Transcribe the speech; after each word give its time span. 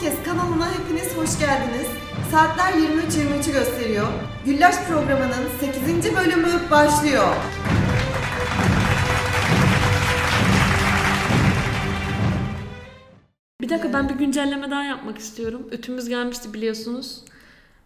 Podcast 0.00 0.24
kanalına 0.24 0.72
hepiniz 0.72 1.16
hoş 1.16 1.38
geldiniz. 1.38 1.86
Saatler 2.30 2.72
23.23'ü 2.72 3.52
gösteriyor. 3.52 4.06
Güllaç 4.44 4.74
programının 4.88 5.48
8. 5.60 6.16
bölümü 6.16 6.70
başlıyor. 6.70 7.36
Bir 13.60 13.68
dakika 13.68 13.92
ben 13.92 14.08
bir 14.08 14.14
güncelleme 14.14 14.70
daha 14.70 14.84
yapmak 14.84 15.18
istiyorum. 15.18 15.68
Ütümüz 15.72 16.08
gelmişti 16.08 16.54
biliyorsunuz. 16.54 17.24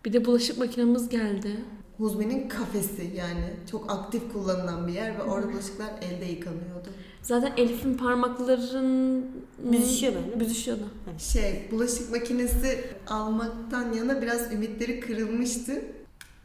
Bir 0.05 0.13
de 0.13 0.25
bulaşık 0.25 0.59
makinemiz 0.59 1.09
geldi. 1.09 1.57
Huzmi'nin 1.99 2.49
kafesi 2.49 3.11
yani 3.17 3.55
çok 3.71 3.93
aktif 3.93 4.33
kullanılan 4.33 4.87
bir 4.87 4.93
yer 4.93 5.19
ve 5.19 5.23
orada 5.23 5.53
bulaşıklar 5.53 5.89
elde 6.03 6.25
yıkanıyordu. 6.25 6.89
Zaten 7.23 7.53
Elif'in 7.57 7.95
parmakların 7.95 9.27
Büzüşüyor 9.59 10.13
böyle. 10.15 10.41
Büzüşüyordu. 10.41 10.83
Şey, 11.19 11.69
bulaşık 11.73 12.11
makinesi 12.11 12.85
almaktan 13.09 13.93
yana 13.93 14.23
biraz 14.23 14.53
ümitleri 14.53 15.01
kırılmıştı. 15.01 15.83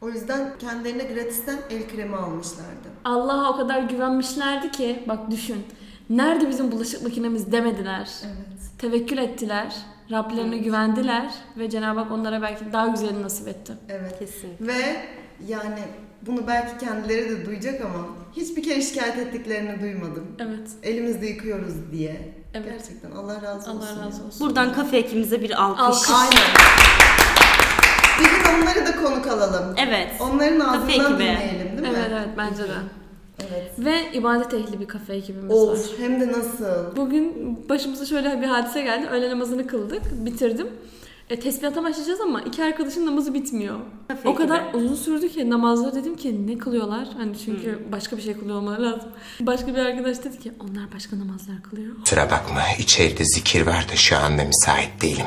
O 0.00 0.08
yüzden 0.08 0.58
kendilerine 0.58 1.04
gratisten 1.04 1.58
el 1.70 1.88
kremi 1.88 2.16
almışlardı. 2.16 2.88
Allah'a 3.04 3.50
o 3.50 3.56
kadar 3.56 3.82
güvenmişlerdi 3.82 4.70
ki 4.70 5.04
bak 5.08 5.30
düşün. 5.30 5.64
Nerede 6.10 6.48
bizim 6.48 6.72
bulaşık 6.72 7.02
makinemiz 7.02 7.52
demediler. 7.52 8.10
Evet. 8.24 8.60
Tevekkül 8.78 9.18
ettiler. 9.18 9.76
Rablerine 10.10 10.58
güvendiler 10.58 11.34
ve 11.58 11.70
Cenab-ı 11.70 12.00
Hak 12.00 12.12
onlara 12.12 12.42
belki 12.42 12.72
daha 12.72 12.86
güzelini 12.86 13.22
nasip 13.22 13.48
etti. 13.48 13.72
Evet. 13.88 14.18
Kesinlikle. 14.18 14.66
Ve 14.66 15.04
yani 15.48 15.80
bunu 16.26 16.46
belki 16.46 16.86
kendileri 16.86 17.30
de 17.30 17.46
duyacak 17.46 17.80
ama 17.80 18.06
hiçbir 18.36 18.62
kere 18.62 18.82
şikayet 18.82 19.18
ettiklerini 19.18 19.80
duymadım. 19.82 20.26
Evet. 20.38 20.68
Elimizde 20.82 21.26
yıkıyoruz 21.26 21.74
diye. 21.92 22.34
Evet. 22.54 22.66
Gerçekten 22.72 23.10
Allah 23.10 23.42
razı 23.42 23.70
olsun. 23.70 23.80
Allah 23.80 24.06
razı 24.06 24.24
olsun. 24.24 24.40
Buradan 24.46 24.72
kafe 24.72 24.96
ekimize 24.96 25.42
bir 25.42 25.62
alkış. 25.62 25.82
Alkış. 25.84 26.10
Aynen. 26.10 26.50
Bir 28.20 28.24
gün 28.24 28.62
onları 28.62 28.86
da 28.86 28.96
konuk 29.04 29.26
alalım. 29.26 29.74
Evet. 29.78 30.08
Onların 30.20 30.58
Kafe 30.58 30.76
ağzından 30.78 30.90
ekibi. 30.90 31.18
dinleyelim 31.18 31.68
değil 31.78 31.92
mi? 31.92 31.98
Evet 31.98 32.10
evet 32.12 32.28
bence 32.36 32.62
de. 32.62 32.74
Evet. 33.50 33.72
Ve 33.78 34.12
ibadet 34.12 34.54
ehli 34.54 34.80
bir 34.80 34.88
kafe 34.88 35.14
ekibimiz 35.14 35.50
var. 35.50 35.54
Of 35.56 35.98
hem 35.98 36.20
de 36.20 36.28
nasıl? 36.28 36.96
Bugün 36.96 37.58
başımıza 37.68 38.06
şöyle 38.06 38.40
bir 38.40 38.46
hadise 38.46 38.82
geldi. 38.82 39.06
Öğle 39.06 39.30
namazını 39.30 39.66
kıldık. 39.66 40.02
Bitirdim. 40.12 40.66
E, 41.30 41.40
tesbihata 41.40 41.84
başlayacağız 41.84 42.20
ama 42.20 42.40
iki 42.42 42.64
arkadaşın 42.64 43.06
namazı 43.06 43.34
bitmiyor. 43.34 43.80
Kafe 44.08 44.28
o 44.28 44.34
kadar 44.34 44.62
ekibi. 44.64 44.76
uzun 44.76 44.94
sürdü 44.94 45.28
ki 45.28 45.50
namazları 45.50 45.94
dedim 45.94 46.16
ki 46.16 46.46
ne 46.46 46.58
kılıyorlar? 46.58 47.08
Hani 47.16 47.38
çünkü 47.44 47.86
başka 47.92 48.16
bir 48.16 48.22
şey 48.22 48.34
kılıyor 48.34 48.56
olmaları 48.56 48.82
lazım. 48.82 49.08
Başka 49.40 49.66
bir 49.66 49.78
arkadaş 49.78 50.24
dedi 50.24 50.38
ki 50.38 50.52
onlar 50.60 50.92
başka 50.94 51.18
namazlar 51.18 51.62
kılıyor. 51.62 51.94
Kusura 52.04 52.30
bakma 52.30 52.62
içeride 52.78 53.24
zikir 53.24 53.66
var 53.66 53.88
da 53.92 53.96
şu 53.96 54.16
anda 54.16 54.44
müsait 54.44 55.02
değilim. 55.02 55.26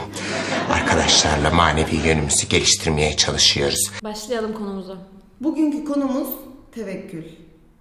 Arkadaşlarla 0.72 1.50
manevi 1.50 1.96
yönümüzü 2.08 2.48
geliştirmeye 2.48 3.18
çalışıyoruz. 3.18 3.92
Başlayalım 4.04 4.54
konumuza. 4.54 4.98
Bugünkü 5.42 5.86
konumuz 5.86 6.28
tevekkül. 6.72 7.24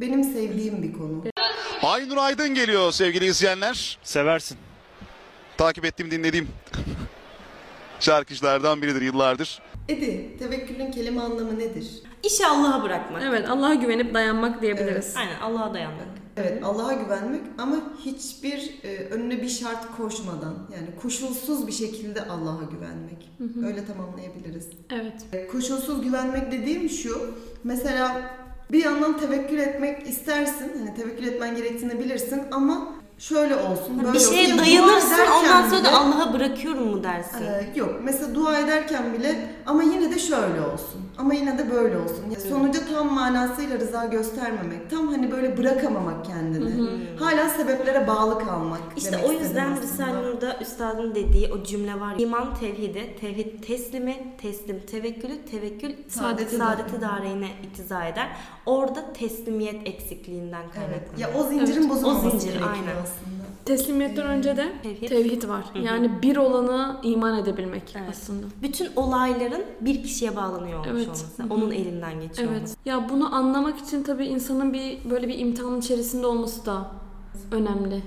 Benim 0.01 0.25
sevdiğim 0.25 0.83
bir 0.83 0.93
konu. 0.93 1.23
Aynur 1.83 2.17
Aydın 2.17 2.55
geliyor 2.55 2.93
sevgili 2.93 3.25
izleyenler. 3.27 3.99
Seversin. 4.03 4.59
Takip 5.59 5.85
ettiğim 5.85 6.11
dinlediğim 6.11 6.49
şarkıcılardan 8.03 8.83
biridir 8.83 9.03
yıllardır. 9.03 9.63
Edi, 9.89 10.37
tevekkülün 10.39 10.91
kelime 10.91 11.21
anlamı 11.21 11.59
nedir? 11.59 12.03
İşi 12.23 12.47
Allah'a 12.47 12.83
bırakmak. 12.83 13.23
Evet 13.23 13.49
Allah'a 13.49 13.75
güvenip 13.75 14.15
dayanmak 14.15 14.63
diyebiliriz. 14.63 15.15
Aynen 15.17 15.41
Allah'a 15.41 15.75
dayanmak. 15.75 16.07
Evet, 16.37 16.65
Allah'a 16.65 16.93
güvenmek 16.93 17.41
ama 17.59 17.77
hiçbir 18.05 18.75
e, 18.85 18.97
önüne 18.97 19.43
bir 19.43 19.49
şart 19.49 19.97
koşmadan 19.97 20.55
yani 20.75 20.87
koşulsuz 21.03 21.67
bir 21.67 21.73
şekilde 21.73 22.23
Allah'a 22.23 22.63
güvenmek. 22.63 23.31
Öyle 23.67 23.87
tamamlayabiliriz. 23.87 24.69
Evet. 24.91 25.25
E, 25.33 25.47
Koşulsuz 25.47 26.03
güvenmek 26.03 26.53
dediğim 26.53 26.91
şu. 26.91 27.35
Mesela 27.65 28.23
bir 28.73 28.85
yandan 28.85 29.19
tevekkül 29.19 29.59
etmek 29.59 30.09
istersin. 30.09 30.73
Hani 30.79 30.95
tevekkül 30.95 31.27
etmen 31.27 31.57
gerektiğini 31.57 31.99
bilirsin 31.99 32.43
ama 32.51 32.93
şöyle 33.29 33.57
olsun, 33.57 33.99
böyle 33.99 34.13
bir 34.13 34.19
olsun. 34.19 34.33
şeye 34.35 34.55
dua 34.55 34.65
dayanırsın 34.65 35.15
ederken 35.15 35.33
ondan 35.33 35.69
sonra 35.69 35.85
da 35.85 35.93
Allah'a 35.93 36.33
bırakıyorum 36.33 36.89
mu 36.89 37.03
dersin? 37.05 37.45
Ee, 37.45 37.73
yok. 37.77 38.01
Mesela 38.05 38.35
dua 38.35 38.59
ederken 38.59 39.13
bile 39.19 39.51
ama 39.67 39.83
yine 39.83 40.15
de 40.15 40.19
şöyle 40.19 40.61
olsun. 40.61 41.03
Ama 41.19 41.35
yine 41.35 41.59
de 41.59 41.71
böyle 41.71 41.99
olsun. 41.99 42.25
Yani 42.25 42.41
sonuca 42.49 42.81
tam 42.95 43.15
manasıyla 43.15 43.79
rıza 43.79 44.05
göstermemek. 44.05 44.91
Tam 44.91 45.09
hani 45.09 45.31
böyle 45.33 45.59
bırakamamak 45.59 46.25
kendini. 46.25 46.71
Hala 47.19 47.49
sebeplere 47.49 48.07
bağlı 48.07 48.39
kalmak. 48.39 48.81
İşte 48.97 49.19
o 49.27 49.33
yüzden. 49.33 49.83
Risale-i 49.83 50.23
Nur'da 50.23 50.59
üstadın 50.61 51.15
dediği 51.15 51.53
o 51.53 51.65
cümle 51.65 52.01
var. 52.01 52.15
İman 52.19 52.55
tevhide, 52.55 53.17
tevhid 53.17 53.65
teslimi, 53.65 54.17
teslim 54.43 54.81
tevekkülü, 54.81 55.45
tevekkül 55.51 55.93
Saadeti 56.09 56.57
saadeti, 56.57 57.01
dareyne 57.01 57.49
iktiza 57.65 58.05
eder. 58.05 58.29
Orada 58.67 59.13
teslimiyet 59.13 59.89
eksikliğinden 59.89 60.63
Evet. 60.63 60.75
kaynaklanıyor. 60.75 61.19
Ya 61.19 61.41
o 61.41 61.49
zincirin 61.49 61.81
Evet, 61.81 61.91
bozulmaması 61.91 62.27
o 62.27 62.31
zincir, 62.31 62.47
gerekiyor 62.47 62.71
aynen. 62.73 63.03
Aslında. 63.13 63.43
Teslimiyetten 63.65 64.27
önce 64.27 64.57
de 64.57 64.73
Tevhid. 64.83 65.09
tevhid 65.09 65.49
var. 65.49 65.65
Yani 65.83 66.23
bir 66.23 66.37
olana 66.37 67.01
iman 67.03 67.39
edebilmek 67.39 67.97
Evet. 67.99 68.09
aslında. 68.11 68.47
Bütün 68.63 68.91
olayların 68.97 69.63
bir 69.81 70.03
kişiye 70.03 70.37
bağlanıyor 70.37 70.79
olmuş 70.79 70.91
Evet. 70.93 71.07
olması. 71.09 71.55
Onun 71.55 71.71
elinden 71.71 72.21
geçiyor 72.21 72.49
Evet. 72.49 72.57
olması. 72.59 72.77
Ya 72.85 73.09
bunu 73.09 73.35
anlamak 73.35 73.79
için 73.79 74.03
tabii 74.03 74.27
insanın 74.27 74.73
bir 74.73 75.11
böyle 75.11 75.29
bir 75.29 75.39
imtihanın 75.39 75.81
içerisinde 75.81 76.27
olması 76.27 76.67
da 76.67 76.87
önemli. 77.53 78.03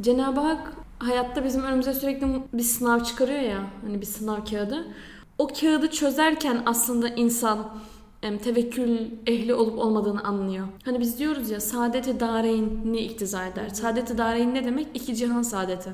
Cenab-ı 0.00 0.40
Hak 0.40 0.72
hayatta 0.98 1.44
bizim 1.44 1.62
önümüze 1.64 1.94
sürekli 1.94 2.26
bir 2.52 2.62
sınav 2.62 3.00
çıkarıyor 3.04 3.40
ya. 3.40 3.58
Hani 3.86 4.00
bir 4.00 4.06
sınav 4.06 4.44
kağıdı. 4.50 4.86
O 5.38 5.46
kağıdı 5.60 5.90
çözerken 5.90 6.62
aslında 6.66 7.08
insan 7.08 7.58
tevekkül 8.20 8.98
ehli 9.26 9.54
olup 9.54 9.78
olmadığını 9.78 10.24
anlıyor. 10.24 10.66
Hani 10.84 11.00
biz 11.00 11.18
diyoruz 11.18 11.50
ya 11.50 11.60
saadet-i 11.60 12.20
dareyn 12.20 12.80
ne 12.84 13.00
iktiza 13.00 13.46
eder? 13.46 13.68
Saadet-i 13.68 14.18
dareyn 14.18 14.54
ne 14.54 14.64
demek? 14.64 14.86
İki 14.94 15.16
cihan 15.16 15.42
saadeti. 15.42 15.90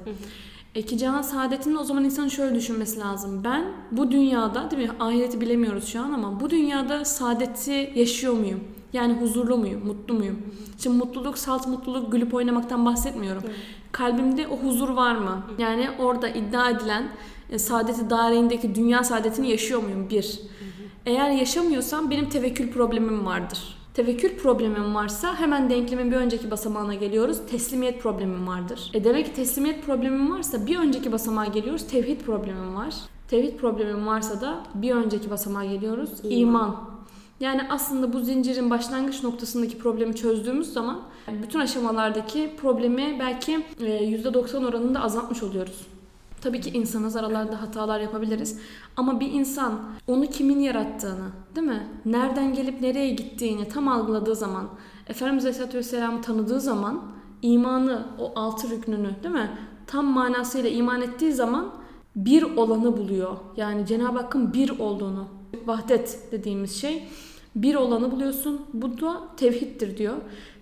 İki 0.75 0.99
cihan 0.99 1.23
saadetini 1.23 1.79
o 1.79 1.85
zaman 1.85 2.05
insanın 2.05 2.29
şöyle 2.29 2.55
düşünmesi 2.55 3.01
lazım. 3.01 3.45
Ben 3.45 3.65
bu 3.93 4.11
dünyada 4.11 4.71
değil 4.71 4.83
mi 4.83 4.91
ahireti 5.01 5.41
bilemiyoruz 5.41 5.87
şu 5.89 6.01
an 6.01 6.13
ama 6.13 6.41
bu 6.41 6.51
dünyada 6.51 7.05
saadeti 7.05 7.93
yaşıyor 7.95 8.33
muyum? 8.35 8.61
Yani 8.93 9.13
huzurlu 9.15 9.57
muyum? 9.57 9.87
Mutlu 9.87 10.15
muyum? 10.15 10.43
Şimdi 10.79 10.97
mutluluk, 10.97 11.39
salt 11.39 11.67
mutluluk, 11.67 12.13
gülüp 12.13 12.35
oynamaktan 12.35 12.87
bahsetmiyorum. 12.87 13.43
Kalbimde 13.93 14.49
o 14.49 14.57
huzur 14.57 14.89
var 14.89 15.17
mı? 15.17 15.43
Yani 15.59 15.89
orada 15.99 16.29
iddia 16.29 16.71
edilen 16.71 17.09
e, 17.51 17.59
saadeti 17.59 18.11
dairindeki 18.11 18.75
dünya 18.75 19.05
saadetini 19.05 19.51
yaşıyor 19.51 19.83
muyum? 19.83 20.11
Bir. 20.11 20.41
Eğer 21.07 21.31
yaşamıyorsam 21.31 22.11
benim 22.11 22.29
tevekkül 22.29 22.71
problemim 22.71 23.27
vardır. 23.27 23.77
Tevekkül 23.95 24.37
problemim 24.37 24.95
varsa 24.95 25.37
hemen 25.41 25.71
denklemin 25.71 26.11
bir 26.11 26.17
önceki 26.17 26.51
basamağına 26.51 26.95
geliyoruz. 26.95 27.39
Teslimiyet 27.51 28.03
problemim 28.03 28.47
vardır. 28.47 28.91
E 28.95 29.05
demek 29.05 29.27
ki 29.27 29.33
teslimiyet 29.33 29.87
problemim 29.87 30.33
varsa 30.33 30.67
bir 30.67 30.79
önceki 30.79 31.13
basamağa 31.13 31.45
geliyoruz. 31.45 31.87
Tevhid 31.87 32.21
problemim 32.21 32.77
var. 32.77 32.95
Tevhid 33.29 33.57
problemim 33.57 34.07
varsa 34.07 34.41
da 34.41 34.63
bir 34.75 34.91
önceki 34.91 35.31
basamağa 35.31 35.65
geliyoruz. 35.65 36.11
İman. 36.25 36.77
Yani 37.41 37.61
aslında 37.71 38.13
bu 38.13 38.21
zincirin 38.21 38.71
başlangıç 38.71 39.23
noktasındaki 39.23 39.79
problemi 39.79 40.17
çözdüğümüz 40.17 40.73
zaman 40.73 41.03
bütün 41.43 41.61
aşamalardaki 41.61 42.51
problemi 42.61 43.17
belki 43.21 43.65
e, 43.81 43.85
%90 43.85 44.67
oranında 44.67 45.03
azaltmış 45.03 45.43
oluyoruz. 45.43 45.87
Tabii 46.47 46.61
ki 46.61 46.71
insanız, 46.71 47.17
aralarda 47.17 47.63
hatalar 47.63 48.01
yapabiliriz. 48.01 48.61
Ama 48.97 49.21
bir 49.21 49.33
insan 49.33 49.73
onu 50.07 50.27
kimin 50.27 50.61
yarattığını, 50.61 51.29
değil 51.57 51.67
mi? 51.67 51.87
Nereden 52.05 52.55
gelip 52.55 52.81
nereye 52.81 53.11
gittiğini 53.11 53.69
tam 53.69 53.89
algıladığı 53.89 54.35
zaman, 54.35 54.69
Efendimiz 55.09 55.45
Aleyhisselatü 55.45 55.79
Vesselam'ı 55.79 56.21
tanıdığı 56.21 56.61
zaman, 56.61 57.03
imanı, 57.43 58.07
o 58.19 58.33
altı 58.37 58.71
rüknünü, 58.71 59.11
değil 59.23 59.35
mi? 59.35 59.51
Tam 59.87 60.07
manasıyla 60.07 60.71
iman 60.71 61.03
ettiği 61.03 61.33
zaman 61.33 61.73
bir 62.17 62.43
olanı 62.43 62.97
buluyor. 62.97 63.37
Yani 63.57 63.87
Cenab-ı 63.87 64.19
Hakk'ın 64.19 64.53
bir 64.53 64.79
olduğunu, 64.79 65.25
vahdet 65.67 66.19
dediğimiz 66.33 66.81
şey 66.81 67.09
bir 67.57 67.75
olanı 67.75 68.11
buluyorsun. 68.11 68.61
Bu 68.73 69.01
da 69.01 69.23
tevhiddir 69.37 69.97
diyor. 69.97 70.17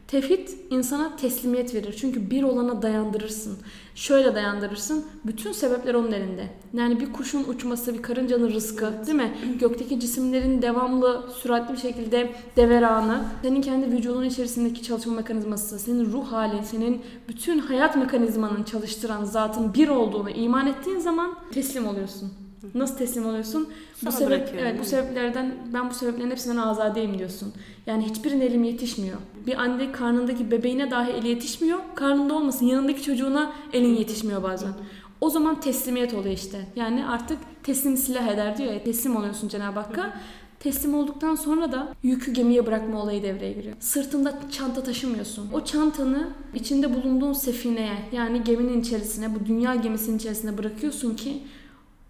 Tevhid 0.09 0.49
insana 0.71 1.17
teslimiyet 1.17 1.75
verir. 1.75 1.97
Çünkü 2.01 2.31
bir 2.31 2.43
olana 2.43 2.83
dayandırırsın. 2.83 3.59
Şöyle 3.95 4.35
dayandırırsın. 4.35 5.05
Bütün 5.25 5.53
sebepler 5.53 5.95
onun 5.95 6.13
elinde. 6.13 6.49
Yani 6.75 7.01
bir 7.01 7.13
kuşun 7.13 7.45
uçması, 7.45 7.95
bir 7.95 8.03
karıncanın 8.03 8.53
rızkı, 8.53 8.93
değil 9.07 9.19
mi? 9.19 9.33
Gökteki 9.61 10.01
cisimlerin 10.01 10.63
devamlı, 10.63 11.31
süratli 11.43 11.73
bir 11.73 11.79
şekilde 11.79 12.33
deveranı, 12.57 13.25
senin 13.43 13.63
kendi 13.63 13.97
vücudun 13.97 14.25
içerisindeki 14.25 14.83
çalışma 14.83 15.15
mekanizması, 15.15 15.79
senin 15.79 16.13
ruh 16.13 16.33
halin, 16.33 16.63
senin 16.63 17.03
bütün 17.29 17.59
hayat 17.59 17.97
mekanizmanın 17.97 18.63
çalıştıran 18.63 19.25
zatın 19.25 19.75
bir 19.75 19.89
olduğunu 19.89 20.31
iman 20.31 20.67
ettiğin 20.67 20.99
zaman 20.99 21.35
teslim 21.53 21.87
oluyorsun. 21.87 22.44
Nasıl 22.75 22.97
teslim 22.97 23.27
oluyorsun? 23.27 23.69
Sana 23.95 24.13
bu 24.13 24.17
sebep, 24.17 24.55
evet, 24.59 24.81
bu 24.81 24.85
sebeplerden 24.85 25.55
ben 25.75 25.91
bu 25.91 25.95
sebeplerin 25.95 26.31
hepsinden 26.31 26.57
azadeyim 26.57 27.19
diyorsun. 27.19 27.53
Yani 27.87 28.05
hiçbirinin 28.05 28.41
elim 28.41 28.65
yetişmiyor. 28.65 29.17
Bir 29.47 29.57
anne 29.57 29.93
karnındaki 29.93 30.51
bebeğine 30.51 30.91
dahi 30.91 31.11
eli 31.11 31.29
yetişmiyor. 31.29 31.79
Karnında 31.95 32.35
olmasın 32.35 32.67
yanındaki 32.67 33.03
çocuğuna 33.03 33.53
elin 33.73 33.97
yetişmiyor 33.97 34.43
bazen. 34.43 34.73
O 35.21 35.31
zaman 35.31 35.61
teslimiyet 35.61 36.15
oluyor 36.15 36.35
işte. 36.35 36.67
Yani 36.77 37.07
artık 37.07 37.39
teslim 37.63 37.97
silah 37.97 38.29
eder 38.29 38.59
diyor 38.59 38.73
ya. 38.73 38.85
Teslim 38.85 39.17
oluyorsun 39.17 39.49
Cenab-ı 39.49 39.81
Hakk'a. 39.81 40.15
Teslim 40.61 40.95
olduktan 40.95 41.35
sonra 41.35 41.73
da 41.73 41.95
yükü 42.03 42.33
gemiye 42.33 42.67
bırakma 42.67 43.03
olayı 43.03 43.23
devreye 43.23 43.53
giriyor. 43.53 43.77
Sırtında 43.81 44.39
çanta 44.51 44.83
taşımıyorsun. 44.83 45.49
O 45.53 45.65
çantanı 45.65 46.29
içinde 46.55 46.95
bulunduğun 46.95 47.33
sefineye 47.33 47.99
yani 48.13 48.45
geminin 48.45 48.81
içerisine, 48.81 49.35
bu 49.35 49.47
dünya 49.47 49.75
gemisinin 49.75 50.17
içerisine 50.17 50.59
bırakıyorsun 50.59 51.15
ki 51.15 51.43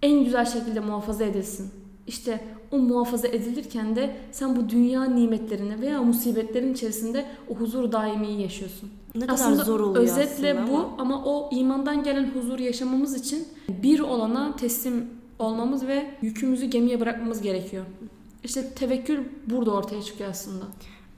en 0.04 0.24
güzel 0.24 0.44
şekilde 0.44 0.80
muhafaza 0.80 1.24
edilsin. 1.24 1.70
İşte 2.06 2.44
o 2.70 2.78
muhafaza 2.78 3.28
edilirken 3.28 3.96
de 3.96 4.16
sen 4.32 4.56
bu 4.56 4.68
dünya 4.68 5.04
nimetlerini 5.04 5.80
veya 5.80 6.02
musibetlerin 6.02 6.72
içerisinde 6.74 7.24
o 7.48 7.54
huzur 7.54 7.92
daimiyi 7.92 8.42
yaşıyorsun. 8.42 8.90
Ne 9.14 9.20
kadar 9.20 9.34
aslında 9.34 9.64
zor 9.64 9.80
oluyor 9.80 10.04
özetle 10.04 10.52
aslında 10.54 10.72
bu 10.72 10.76
ama. 10.76 10.94
ama 10.98 11.24
o 11.24 11.48
imandan 11.52 12.02
gelen 12.02 12.30
huzur 12.30 12.58
yaşamamız 12.58 13.14
için 13.14 13.48
bir 13.68 14.00
olana 14.00 14.56
teslim 14.56 15.06
olmamız 15.38 15.86
ve 15.86 16.06
yükümüzü 16.22 16.66
gemiye 16.66 17.00
bırakmamız 17.00 17.42
gerekiyor. 17.42 17.84
İşte 18.44 18.70
tevekkül 18.70 19.24
burada 19.46 19.70
ortaya 19.70 20.02
çıkıyor 20.02 20.30
aslında. 20.30 20.64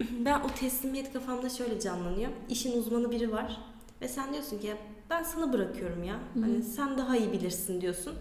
Ben 0.25 0.41
o 0.41 0.47
teslimiyet 0.61 1.13
kafamda 1.13 1.49
şöyle 1.49 1.81
canlanıyor. 1.81 2.31
İşin 2.49 2.79
uzmanı 2.79 3.11
biri 3.11 3.33
var 3.33 3.61
ve 4.03 4.09
sen 4.09 4.33
diyorsun 4.33 4.59
ki 4.59 4.67
"Ya 4.67 4.77
ben 5.11 5.23
sana 5.23 5.53
bırakıyorum 5.53 6.05
ya. 6.05 6.15
Hani 6.41 6.63
sen 6.63 6.99
daha 6.99 7.17
iyi 7.17 7.33
bilirsin 7.33 7.81
diyorsun. 7.81 8.13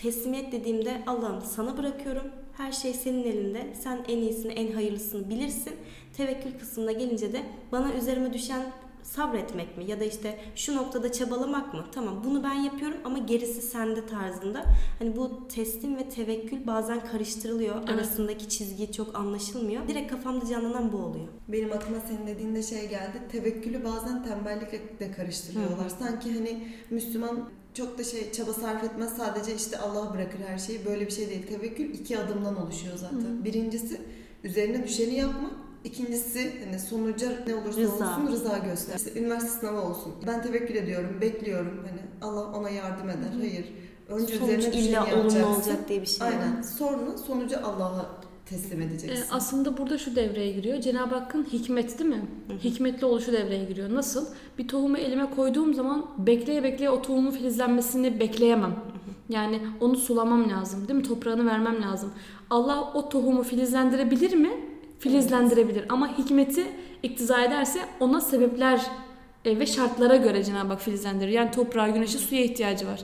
Teslimiyet 0.00 0.52
dediğimde 0.52 1.02
Allah'ım 1.06 1.42
sana 1.42 1.78
bırakıyorum. 1.78 2.22
Her 2.56 2.72
şey 2.72 2.94
senin 2.94 3.24
elinde. 3.24 3.74
Sen 3.82 4.04
en 4.08 4.18
iyisini, 4.18 4.52
en 4.52 4.72
hayırlısını 4.72 5.30
bilirsin. 5.30 5.72
Tevekkül 6.16 6.58
kısmına 6.58 6.92
gelince 6.92 7.32
de 7.32 7.42
bana 7.72 7.94
üzerime 7.94 8.32
düşen 8.32 8.62
sabretmek 9.02 9.78
mi 9.78 9.84
ya 9.84 10.00
da 10.00 10.04
işte 10.04 10.38
şu 10.54 10.76
noktada 10.76 11.12
çabalamak 11.12 11.74
mı? 11.74 11.84
Tamam 11.92 12.22
bunu 12.24 12.42
ben 12.42 12.54
yapıyorum 12.54 12.96
ama 13.04 13.18
gerisi 13.18 13.62
sende 13.62 14.06
tarzında. 14.06 14.64
Hani 14.98 15.16
bu 15.16 15.48
teslim 15.48 15.96
ve 15.96 16.08
tevekkül 16.08 16.66
bazen 16.66 17.06
karıştırılıyor. 17.06 17.76
Evet. 17.78 17.88
Arasındaki 17.88 18.48
çizgi 18.48 18.92
çok 18.92 19.14
anlaşılmıyor. 19.14 19.88
Direkt 19.88 20.10
kafamda 20.10 20.46
canlanan 20.46 20.92
bu 20.92 20.96
oluyor. 20.96 21.28
Benim 21.48 21.72
aklıma 21.72 22.00
senin 22.08 22.26
dediğinde 22.26 22.62
şey 22.62 22.88
geldi. 22.88 23.22
Tevekkülü 23.32 23.84
bazen 23.84 24.24
tembellikle 24.24 24.98
de 24.98 25.12
karıştırıyorlar. 25.12 25.88
Sanki 25.88 26.34
hani 26.34 26.68
Müslüman 26.90 27.48
çok 27.74 27.98
da 27.98 28.04
şey 28.04 28.32
çaba 28.32 28.52
sarf 28.52 28.84
etmez 28.84 29.16
sadece 29.16 29.54
işte 29.54 29.78
Allah 29.78 30.14
bırakır 30.14 30.38
her 30.46 30.58
şeyi. 30.58 30.86
Böyle 30.86 31.06
bir 31.06 31.10
şey 31.10 31.30
değil. 31.30 31.46
Tevekkül 31.46 31.94
iki 31.94 32.18
adımdan 32.18 32.62
oluşuyor 32.62 32.96
zaten. 32.96 33.44
Birincisi 33.44 34.00
üzerine 34.44 34.84
düşeni 34.84 35.14
yapmak. 35.14 35.52
İkincisi 35.84 36.52
hani 36.64 36.80
sonuca 36.80 37.32
ne 37.46 37.54
olursa 37.54 37.80
Rıza. 37.80 37.94
olsun 37.94 38.26
rıza 38.32 38.58
göster. 38.58 38.96
İşte 38.96 39.20
üniversite 39.20 39.52
sınavı 39.52 39.80
olsun. 39.80 40.12
Ben 40.26 40.42
tevekkül 40.42 40.74
ediyorum, 40.74 41.20
bekliyorum. 41.20 41.86
Hani 41.90 42.00
Allah 42.30 42.58
ona 42.58 42.70
yardım 42.70 43.10
eder. 43.10 43.30
Hayır. 43.38 43.72
Önce 44.08 44.38
Sonuç 44.38 44.42
üzerine 44.42 44.72
düşeni 44.72 44.88
illa 44.88 45.06
olumlu 45.06 45.46
olacak 45.46 45.88
diye 45.88 46.00
bir 46.02 46.06
şey. 46.06 46.26
Aynen. 46.26 46.62
Sonra 46.62 47.18
sonucu 47.18 47.56
Allah'a 47.66 48.19
teslim 48.50 48.82
edeceksin. 48.82 49.24
aslında 49.30 49.78
burada 49.78 49.98
şu 49.98 50.16
devreye 50.16 50.52
giriyor. 50.52 50.80
Cenab-ı 50.80 51.14
Hakk'ın 51.14 51.44
hikmet 51.52 51.98
değil 51.98 52.10
mi? 52.10 52.22
Hikmetli 52.64 53.06
oluşu 53.06 53.32
devreye 53.32 53.64
giriyor. 53.64 53.94
Nasıl? 53.94 54.26
Bir 54.58 54.68
tohumu 54.68 54.96
elime 54.98 55.30
koyduğum 55.30 55.74
zaman 55.74 56.06
bekleye 56.18 56.62
bekleye 56.62 56.90
o 56.90 57.02
tohumun 57.02 57.30
filizlenmesini 57.30 58.20
bekleyemem. 58.20 58.76
Yani 59.28 59.60
onu 59.80 59.96
sulamam 59.96 60.50
lazım 60.50 60.88
değil 60.88 60.98
mi? 60.98 61.06
Toprağını 61.06 61.46
vermem 61.46 61.82
lazım. 61.82 62.12
Allah 62.50 62.92
o 62.94 63.08
tohumu 63.08 63.42
filizlendirebilir 63.42 64.34
mi? 64.34 64.50
Filizlendirebilir. 64.98 65.84
Ama 65.88 66.18
hikmeti 66.18 66.66
iktiza 67.02 67.44
ederse 67.44 67.80
ona 68.00 68.20
sebepler 68.20 68.80
e, 69.44 69.58
ve 69.58 69.66
şartlara 69.66 70.16
göre 70.16 70.44
Cenab-ı 70.44 70.68
Hak 70.72 70.80
filizlendirir. 70.80 71.32
Yani 71.32 71.50
toprağa, 71.50 71.88
güneşe, 71.88 72.18
suya 72.18 72.44
ihtiyacı 72.44 72.86
var. 72.86 73.00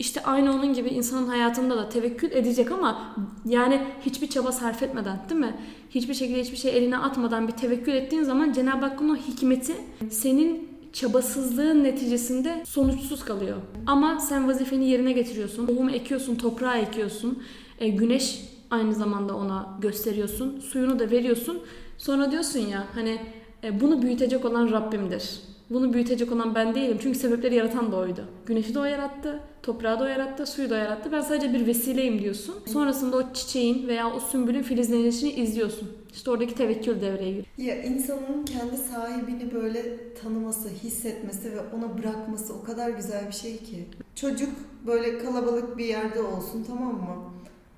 İşte 0.00 0.22
aynı 0.22 0.54
onun 0.54 0.72
gibi 0.72 0.88
insanın 0.88 1.26
hayatında 1.26 1.76
da 1.76 1.88
tevekkül 1.88 2.30
edecek 2.30 2.72
ama 2.72 3.14
yani 3.44 3.82
hiçbir 4.06 4.26
çaba 4.26 4.52
sarf 4.52 4.82
etmeden 4.82 5.20
değil 5.28 5.40
mi? 5.40 5.56
Hiçbir 5.90 6.14
şekilde 6.14 6.40
hiçbir 6.40 6.56
şey 6.56 6.78
eline 6.78 6.98
atmadan 6.98 7.48
bir 7.48 7.52
tevekkül 7.52 7.92
ettiğin 7.92 8.22
zaman 8.22 8.52
Cenab-ı 8.52 8.86
Hakk'ın 8.86 9.08
o 9.08 9.16
hikmeti 9.16 9.72
senin 10.10 10.68
çabasızlığın 10.92 11.84
neticesinde 11.84 12.62
sonuçsuz 12.66 13.24
kalıyor. 13.24 13.56
Ama 13.86 14.18
sen 14.18 14.48
vazifeni 14.48 14.88
yerine 14.88 15.12
getiriyorsun. 15.12 15.66
Tohumu 15.66 15.90
ekiyorsun, 15.90 16.34
toprağa 16.34 16.76
ekiyorsun. 16.76 17.42
E, 17.78 17.88
güneş 17.88 18.40
aynı 18.70 18.94
zamanda 18.94 19.36
ona 19.36 19.78
gösteriyorsun. 19.80 20.60
Suyunu 20.60 20.98
da 20.98 21.10
veriyorsun. 21.10 21.58
Sonra 21.98 22.30
diyorsun 22.30 22.60
ya 22.60 22.86
hani 22.94 23.20
e, 23.64 23.80
bunu 23.80 24.02
büyütecek 24.02 24.44
olan 24.44 24.70
Rabbimdir. 24.70 25.49
Bunu 25.70 25.92
büyütecek 25.92 26.32
olan 26.32 26.54
ben 26.54 26.74
değilim. 26.74 26.98
Çünkü 27.02 27.18
sebepleri 27.18 27.54
yaratan 27.54 27.92
da 27.92 27.96
oydu. 27.96 28.24
Güneşi 28.46 28.74
de 28.74 28.78
o 28.78 28.84
yarattı, 28.84 29.40
toprağı 29.62 30.00
da 30.00 30.04
o 30.04 30.06
yarattı, 30.06 30.46
suyu 30.46 30.70
da 30.70 30.74
o 30.74 30.78
yarattı. 30.78 31.12
Ben 31.12 31.20
sadece 31.20 31.52
bir 31.52 31.66
vesileyim 31.66 32.18
diyorsun. 32.18 32.54
Sonrasında 32.66 33.16
o 33.16 33.32
çiçeğin 33.32 33.88
veya 33.88 34.12
o 34.12 34.20
sümbülün 34.20 34.62
filizlenişini 34.62 35.30
izliyorsun. 35.30 35.88
İşte 36.12 36.30
oradaki 36.30 36.54
tevekkül 36.54 37.00
devreye 37.00 37.30
giriyor. 37.30 37.46
Ya 37.58 37.82
insanın 37.82 38.44
kendi 38.44 38.76
sahibini 38.76 39.54
böyle 39.54 40.14
tanıması, 40.14 40.68
hissetmesi 40.68 41.52
ve 41.52 41.60
ona 41.76 41.98
bırakması 41.98 42.54
o 42.54 42.64
kadar 42.64 42.90
güzel 42.90 43.26
bir 43.28 43.32
şey 43.32 43.56
ki. 43.58 43.88
Çocuk 44.14 44.50
böyle 44.86 45.18
kalabalık 45.18 45.78
bir 45.78 45.84
yerde 45.84 46.20
olsun 46.22 46.64
tamam 46.68 46.92
mı? 46.94 47.16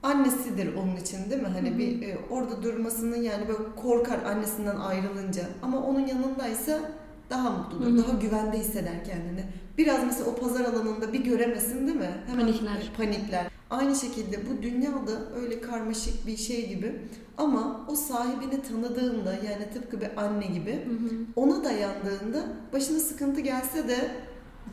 Annesidir 0.02 0.74
onun 0.74 0.96
için 0.96 1.30
değil 1.30 1.42
mi? 1.42 1.48
Hani 1.48 1.78
bir 1.78 2.02
e, 2.08 2.18
orada 2.30 2.62
durmasını 2.62 3.18
yani 3.18 3.48
böyle 3.48 3.60
korkar 3.82 4.18
annesinden 4.22 4.76
ayrılınca. 4.76 5.42
Ama 5.62 5.86
onun 5.86 6.06
yanındaysa 6.06 6.78
daha 7.32 7.50
mutludur, 7.50 7.98
daha 7.98 8.18
güvende 8.18 8.58
hisseder 8.58 9.04
kendini. 9.04 9.44
Biraz 9.78 10.04
mesela 10.06 10.30
o 10.30 10.34
pazar 10.34 10.64
alanında 10.64 11.12
bir 11.12 11.24
göremesin 11.24 11.86
değil 11.86 11.98
mi? 11.98 12.10
Panikler. 12.36 12.90
e, 12.92 12.96
panikler. 12.96 13.46
Aynı 13.70 13.96
şekilde 13.96 14.36
bu 14.36 14.62
dünyada 14.62 15.12
öyle 15.42 15.60
karmaşık 15.60 16.26
bir 16.26 16.36
şey 16.36 16.68
gibi 16.68 17.00
ama 17.38 17.86
o 17.88 17.94
sahibini 17.94 18.62
tanıdığında 18.62 19.32
yani 19.32 19.70
tıpkı 19.74 20.00
bir 20.00 20.08
anne 20.16 20.46
gibi 20.46 20.80
ona 21.36 21.64
dayandığında 21.64 22.44
başına 22.72 22.98
sıkıntı 22.98 23.40
gelse 23.40 23.88
de 23.88 23.96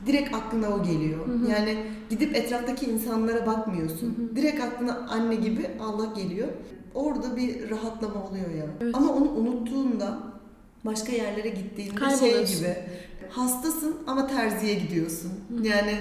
direkt 0.06 0.36
aklına 0.36 0.70
o 0.70 0.84
geliyor. 0.84 1.26
Yani 1.50 1.78
gidip 2.10 2.36
etraftaki 2.36 2.86
insanlara 2.86 3.46
bakmıyorsun. 3.46 4.32
Direkt 4.36 4.64
aklına 4.64 4.98
anne 5.10 5.36
gibi 5.36 5.70
Allah 5.80 6.06
geliyor. 6.16 6.48
Orada 6.96 7.36
bir 7.36 7.70
rahatlama 7.70 8.28
oluyor 8.28 8.50
ya. 8.52 8.66
Evet. 8.82 8.96
Ama 8.96 9.14
onu 9.14 9.30
unuttuğunda 9.32 10.20
başka 10.86 11.12
yerlere 11.12 11.50
gittiğinde 11.50 12.18
şey 12.20 12.46
gibi 12.46 12.76
hastasın 13.30 13.98
ama 14.08 14.28
terziye 14.28 14.74
gidiyorsun. 14.74 15.31
Yani 15.64 15.94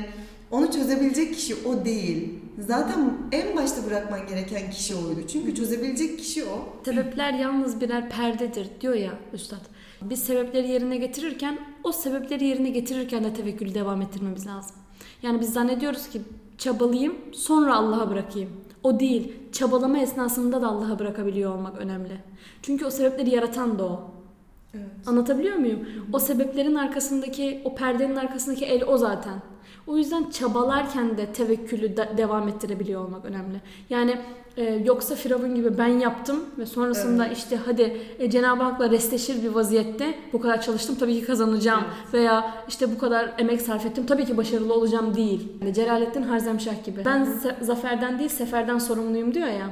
onu 0.51 0.73
çözebilecek 0.73 1.35
kişi 1.35 1.55
o 1.67 1.85
değil. 1.85 2.29
Zaten 2.59 3.13
en 3.33 3.57
başta 3.57 3.87
bırakman 3.87 4.27
gereken 4.27 4.71
kişi 4.71 4.95
oydu. 4.95 5.21
Çünkü 5.33 5.55
çözebilecek 5.55 6.19
kişi 6.19 6.45
o. 6.45 6.83
Sebepler 6.85 7.33
yalnız 7.33 7.81
birer 7.81 8.09
perdedir 8.11 8.69
diyor 8.81 8.95
ya 8.95 9.13
üstad. 9.33 9.61
Biz 10.03 10.23
sebepleri 10.23 10.69
yerine 10.69 10.97
getirirken 10.97 11.59
o 11.85 11.93
sebepleri 11.93 12.45
yerine 12.45 12.71
getirirken 12.71 13.25
de 13.25 13.35
tevekkülü 13.35 13.75
devam 13.75 14.03
ettirmemiz 14.03 14.47
lazım. 14.47 14.77
Yani 15.23 15.41
biz 15.41 15.53
zannediyoruz 15.53 16.09
ki 16.09 16.21
çabalayayım 16.59 17.15
sonra 17.33 17.77
Allah'a 17.77 18.11
bırakayım. 18.11 18.51
O 18.83 19.01
değil. 19.01 19.33
Çabalama 19.53 19.99
esnasında 19.99 20.63
da 20.63 20.69
Allah'a 20.69 20.99
bırakabiliyor 20.99 21.55
olmak 21.55 21.79
önemli. 21.79 22.21
Çünkü 22.63 22.85
o 22.85 22.91
sebepleri 22.91 23.35
yaratan 23.35 23.79
da 23.79 23.85
o. 23.85 24.11
Evet. 24.75 24.87
Anlatabiliyor 25.07 25.57
muyum? 25.57 25.79
O 26.13 26.19
sebeplerin 26.19 26.75
arkasındaki, 26.75 27.61
o 27.65 27.75
perdenin 27.75 28.17
arkasındaki 28.17 28.65
el 28.65 28.85
o 28.87 28.99
zaten. 28.99 29.35
O 29.87 29.97
yüzden 29.99 30.31
çabalarken 30.31 31.17
de 31.19 31.27
tevekkülü 31.27 31.97
de- 31.97 32.09
devam 32.17 32.49
ettirebiliyor 32.49 33.05
olmak 33.05 33.25
önemli. 33.25 33.61
Yani 33.91 34.17
e, 34.57 34.65
yoksa 34.65 35.15
Firavun 35.15 35.55
gibi 35.55 35.79
ben 35.79 35.87
yaptım 35.89 36.45
ve 36.59 36.67
sonrasında 36.67 37.27
işte 37.29 37.57
hadi 37.67 37.97
e, 38.19 38.31
Cenab-ı 38.31 38.63
Hak'la 38.63 38.91
resteşir 38.91 39.43
bir 39.43 39.49
vaziyette 39.49 40.15
bu 40.33 40.41
kadar 40.41 40.61
çalıştım 40.63 40.97
tabii 41.01 41.21
ki 41.21 41.27
kazanacağım 41.27 41.85
veya 42.13 42.55
işte 42.69 42.95
bu 42.95 42.99
kadar 42.99 43.35
emek 43.39 43.63
sarf 43.63 43.87
ettim 43.87 44.07
tabii 44.07 44.25
ki 44.25 44.37
başarılı 44.37 44.75
olacağım 44.75 45.15
değil. 45.17 45.49
Yani 45.61 45.75
Celalettin 45.75 46.23
Harzemşah 46.23 46.85
gibi. 46.85 47.05
Ben 47.05 47.25
se- 47.25 47.65
zaferden 47.65 48.19
değil 48.19 48.31
seferden 48.31 48.79
sorumluyum 48.79 49.35
diyor 49.35 49.49
ya. 49.49 49.71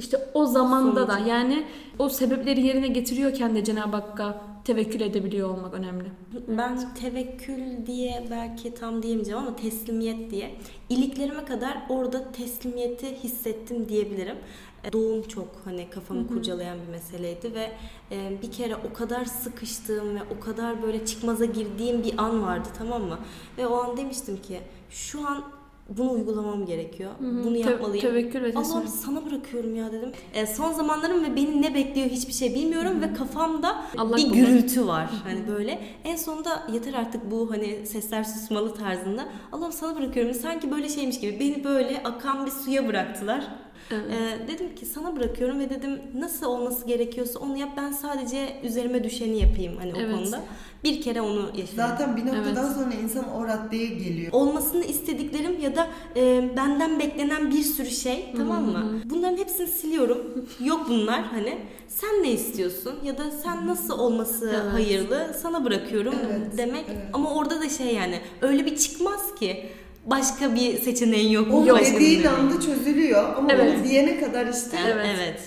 İşte 0.00 0.18
o 0.34 0.46
zamanda 0.46 1.08
da 1.08 1.18
yani 1.18 1.66
o 1.98 2.08
sebepleri 2.08 2.66
yerine 2.66 2.88
getiriyorken 2.88 3.54
de 3.54 3.64
Cenab-ı 3.64 3.96
Hakk'a 3.96 4.42
tevekkül 4.64 5.00
edebiliyor 5.00 5.48
olmak 5.48 5.74
önemli. 5.74 6.04
Ben 6.48 6.94
tevekkül 6.94 7.86
diye 7.86 8.26
belki 8.30 8.74
tam 8.74 9.02
diyemeyeceğim 9.02 9.38
ama 9.40 9.56
teslimiyet 9.56 10.30
diye 10.30 10.54
iliklerime 10.88 11.44
kadar 11.44 11.82
orada 11.88 12.32
teslimiyeti 12.32 13.14
hissettim 13.22 13.88
diyebilirim. 13.88 14.36
E, 14.84 14.92
Doğum 14.92 15.22
çok 15.22 15.48
hani 15.64 15.90
kafamı 15.90 16.28
kurcalayan 16.28 16.78
bir 16.86 16.92
meseleydi 16.92 17.54
ve 17.54 17.70
e, 18.10 18.42
bir 18.42 18.50
kere 18.52 18.76
o 18.76 18.92
kadar 18.92 19.24
sıkıştığım 19.24 20.14
ve 20.14 20.20
o 20.36 20.44
kadar 20.44 20.82
böyle 20.82 21.06
çıkmaza 21.06 21.44
girdiğim 21.44 22.02
bir 22.04 22.18
an 22.18 22.42
vardı 22.42 22.68
tamam 22.78 23.02
mı? 23.02 23.18
Ve 23.58 23.66
o 23.66 23.76
an 23.76 23.96
demiştim 23.96 24.36
ki 24.36 24.60
şu 24.90 25.28
an 25.28 25.59
bunu 25.98 26.10
uygulamam 26.12 26.66
gerekiyor. 26.66 27.10
hı. 27.20 27.44
Bunu 27.44 27.52
Te- 27.62 27.70
yapmalıyım. 27.70 28.00
tevekkül 28.06 28.42
ve 28.42 28.48
Allah'ım 28.50 28.62
teslimiyet. 28.62 28.90
sana 28.90 29.26
bırakıyorum 29.26 29.74
ya 29.76 29.92
dedim. 29.92 30.12
E, 30.34 30.46
son 30.46 30.72
zamanlarım 30.72 31.24
ve 31.24 31.36
beni 31.36 31.62
ne 31.62 31.74
bekliyor 31.74 32.08
hiçbir 32.08 32.32
şey 32.32 32.54
bilmiyorum 32.54 33.00
ve 33.00 33.12
kafamda 33.14 33.76
Allah 33.98 34.16
bir 34.16 34.22
bulmak. 34.22 34.34
gürültü 34.36 34.86
var. 34.86 35.10
Hani 35.24 35.48
böyle. 35.48 35.78
En 36.04 36.16
sonunda 36.16 36.62
yeter 36.72 36.94
artık 36.94 37.30
bu 37.30 37.50
hani 37.50 37.86
sesler 37.86 38.24
susmalı 38.24 38.74
tarzında. 38.74 39.28
Allah'ım 39.52 39.72
sana 39.72 39.96
bırakıyorum. 39.96 40.34
Sanki 40.34 40.70
böyle 40.70 40.88
şeymiş 40.88 41.20
gibi 41.20 41.40
beni 41.40 41.64
böyle 41.64 42.02
akan 42.04 42.46
bir 42.46 42.50
suya 42.50 42.88
bıraktılar. 42.88 43.44
Evet. 43.90 44.04
Ee, 44.10 44.48
dedim 44.48 44.74
ki 44.74 44.86
sana 44.86 45.16
bırakıyorum 45.16 45.60
ve 45.60 45.70
dedim 45.70 46.00
nasıl 46.18 46.46
olması 46.46 46.86
gerekiyorsa 46.86 47.38
onu 47.38 47.56
yap 47.56 47.68
ben 47.76 47.92
sadece 47.92 48.48
üzerime 48.64 49.04
düşeni 49.04 49.38
yapayım 49.40 49.76
hani 49.78 49.92
Evet. 49.98 50.14
o 50.14 50.16
konuda. 50.16 50.40
Bir 50.84 51.02
kere 51.02 51.20
onu 51.20 51.40
yaşadım. 51.54 51.76
Zaten 51.76 52.16
bir 52.16 52.26
noktadan 52.26 52.64
Evet. 52.66 52.76
sonra 52.76 52.94
insan 53.02 53.32
o 53.36 53.46
raddeye 53.46 53.86
geliyor. 53.86 54.32
olmasını 54.32 54.84
istediklerim 54.84 55.60
ya 55.60 55.76
da 55.76 55.86
e, 56.16 56.50
benden 56.56 56.98
beklenen 57.00 57.50
bir 57.50 57.62
sürü 57.62 57.90
şey 57.90 58.32
tamam 58.36 58.64
mı? 58.64 59.00
Bunların 59.04 59.36
hepsini 59.36 59.66
siliyorum. 59.66 60.46
Yok 60.64 60.86
bunlar 60.88 61.22
hani. 61.22 61.58
Sen 61.88 62.22
ne 62.22 62.30
istiyorsun 62.30 62.94
ya 63.04 63.18
da 63.18 63.30
sen 63.30 63.66
nasıl 63.66 63.98
olması 63.98 64.48
Evet. 64.64 64.72
hayırlı 64.72 65.36
sana 65.42 65.64
bırakıyorum 65.64 66.14
Evet, 66.26 66.58
demek. 66.58 66.84
evet. 66.88 67.02
Ama 67.12 67.34
orada 67.34 67.60
da 67.60 67.68
şey 67.68 67.94
yani 67.94 68.20
öyle 68.42 68.66
bir 68.66 68.76
çıkmaz 68.76 69.34
ki 69.34 69.66
başka 70.04 70.54
bir 70.54 70.78
seçeneğin 70.78 71.30
yok. 71.30 71.48
O 71.54 71.64
bir 71.66 71.94
dediğin 71.94 72.24
anda 72.24 72.60
çözülüyor 72.60 73.36
ama 73.36 73.52
Evet. 73.52 73.76
onu 73.78 73.84
diyene 73.88 74.20
kadar 74.20 74.46
işte 74.46 74.76
Evet. 74.86 75.06
Evet. 75.18 75.40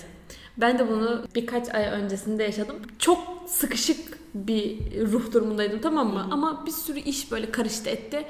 Ben 0.56 0.78
de 0.78 0.88
bunu 0.88 1.24
birkaç 1.34 1.74
ay 1.74 1.84
öncesinde 1.84 2.42
yaşadım. 2.42 2.76
Çok 2.98 3.18
sıkışık 3.46 4.18
bir 4.34 4.78
ruh 5.12 5.32
durumundaydım 5.32 5.80
tamam 5.80 6.12
mı? 6.12 6.28
Ama 6.30 6.66
bir 6.66 6.70
sürü 6.70 6.98
iş 6.98 7.32
böyle 7.32 7.50
karıştı 7.50 7.90
etti. 7.90 8.24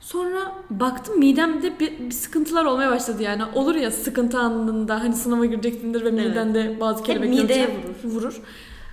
Sonra 0.00 0.52
baktım 0.70 1.18
midemde 1.18 1.80
bir, 1.80 1.98
bir 1.98 2.10
sıkıntılar 2.10 2.64
olmaya 2.64 2.90
başladı 2.90 3.22
yani. 3.22 3.42
Olur 3.54 3.74
ya 3.74 3.90
sıkıntı 3.90 4.38
anında 4.38 5.00
hani 5.00 5.14
sınava 5.14 5.44
gireceksindir 5.46 6.04
ve 6.04 6.08
Evet. 6.08 6.26
midende 6.28 6.80
bazı 6.80 7.02
kelebekler 7.02 7.44
uçar, 7.44 7.68
vurur. 8.04 8.40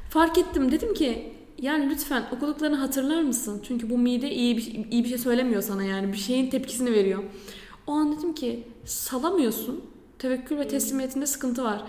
Fark 0.09 0.37
ettim 0.37 0.71
dedim 0.71 0.93
ki 0.93 1.32
yani 1.63 1.89
lütfen 1.89 2.23
okuduklarını 2.31 2.75
hatırlar 2.75 3.21
mısın? 3.21 3.61
Çünkü 3.67 3.89
bu 3.89 3.97
mide 3.97 4.31
iyi 4.31 4.57
bir, 4.57 4.91
iyi 4.91 5.03
bir 5.03 5.09
şey 5.09 5.17
söylemiyor 5.17 5.61
sana 5.61 5.83
yani 5.83 6.13
bir 6.13 6.17
şeyin 6.17 6.49
tepkisini 6.49 6.91
veriyor. 6.91 7.23
O 7.87 7.91
an 7.91 8.17
dedim 8.17 8.33
ki 8.33 8.67
salamıyorsun. 8.85 9.81
Tevekkül 10.19 10.57
ve 10.57 10.67
teslimiyetinde 10.67 11.25
sıkıntı 11.25 11.63
var. 11.63 11.83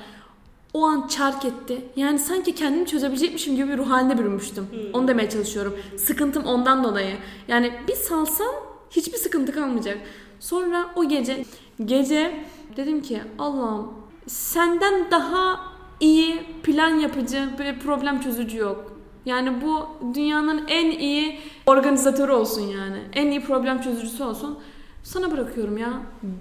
O 0.74 0.84
an 0.84 1.08
çark 1.08 1.44
etti. 1.44 1.84
Yani 1.96 2.18
sanki 2.18 2.54
kendimi 2.54 2.86
çözebilecekmişim 2.86 3.56
gibi 3.56 3.68
bir 3.68 3.78
ruh 3.78 3.90
haline 3.90 4.18
bürünmüştüm. 4.18 4.66
Onu 4.92 5.08
demeye 5.08 5.30
çalışıyorum. 5.30 5.76
Sıkıntım 5.96 6.44
ondan 6.44 6.84
dolayı. 6.84 7.16
Yani 7.48 7.72
bir 7.88 7.94
salsam 7.94 8.54
hiçbir 8.90 9.18
sıkıntı 9.18 9.52
kalmayacak. 9.52 9.98
Sonra 10.40 10.86
o 10.96 11.08
gece 11.08 11.44
gece 11.84 12.44
dedim 12.76 13.02
ki 13.02 13.22
Allah'ım 13.38 13.92
senden 14.26 15.10
daha 15.10 15.60
iyi 16.00 16.42
plan 16.62 16.90
yapıcı 16.90 17.48
ve 17.58 17.78
problem 17.78 18.20
çözücü 18.20 18.58
yok. 18.58 18.93
Yani 19.26 19.52
bu 19.62 19.86
dünyanın 20.14 20.64
en 20.68 20.90
iyi 20.90 21.38
organizatörü 21.66 22.32
olsun 22.32 22.62
yani. 22.62 22.98
En 23.12 23.26
iyi 23.30 23.40
problem 23.40 23.80
çözücüsü 23.80 24.22
olsun. 24.24 24.58
Sana 25.02 25.30
bırakıyorum 25.30 25.78
ya 25.78 25.92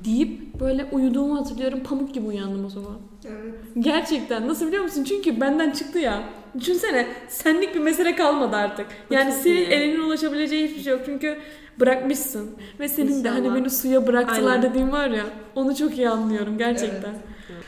deyip 0.06 0.60
böyle 0.60 0.86
uyuduğumu 0.92 1.40
hatırlıyorum. 1.40 1.80
Pamuk 1.84 2.14
gibi 2.14 2.28
uyandım 2.28 2.66
o 2.66 2.70
sabah. 2.70 2.92
Evet. 3.26 3.56
Gerçekten. 3.80 4.48
Nasıl 4.48 4.68
biliyor 4.68 4.84
musun? 4.84 5.04
Çünkü 5.04 5.42
benden 5.42 5.72
çıktı 5.72 6.00
ya. 6.00 6.24
Düşünsene 6.60 7.08
senlik 7.28 7.76
bir 7.76 7.80
mesele 7.80 8.16
kalmadı 8.16 8.56
artık. 8.56 8.86
Yani 9.10 9.32
senin 9.32 9.66
elinin 9.72 10.00
ulaşabileceği 10.00 10.68
hiçbir 10.68 10.82
şey 10.82 10.94
yok. 10.94 11.02
Çünkü 11.06 11.38
bırakmışsın. 11.80 12.52
Ve 12.80 12.88
senin 12.88 13.24
de 13.24 13.30
hani 13.30 13.40
İnşallah. 13.40 13.56
beni 13.56 13.70
suya 13.70 14.08
bıraktılar 14.08 14.52
Aynen. 14.52 14.70
dediğim 14.70 14.92
var 14.92 15.10
ya. 15.10 15.24
Onu 15.56 15.76
çok 15.76 15.98
iyi 15.98 16.10
anlıyorum 16.10 16.58
gerçekten. 16.58 17.14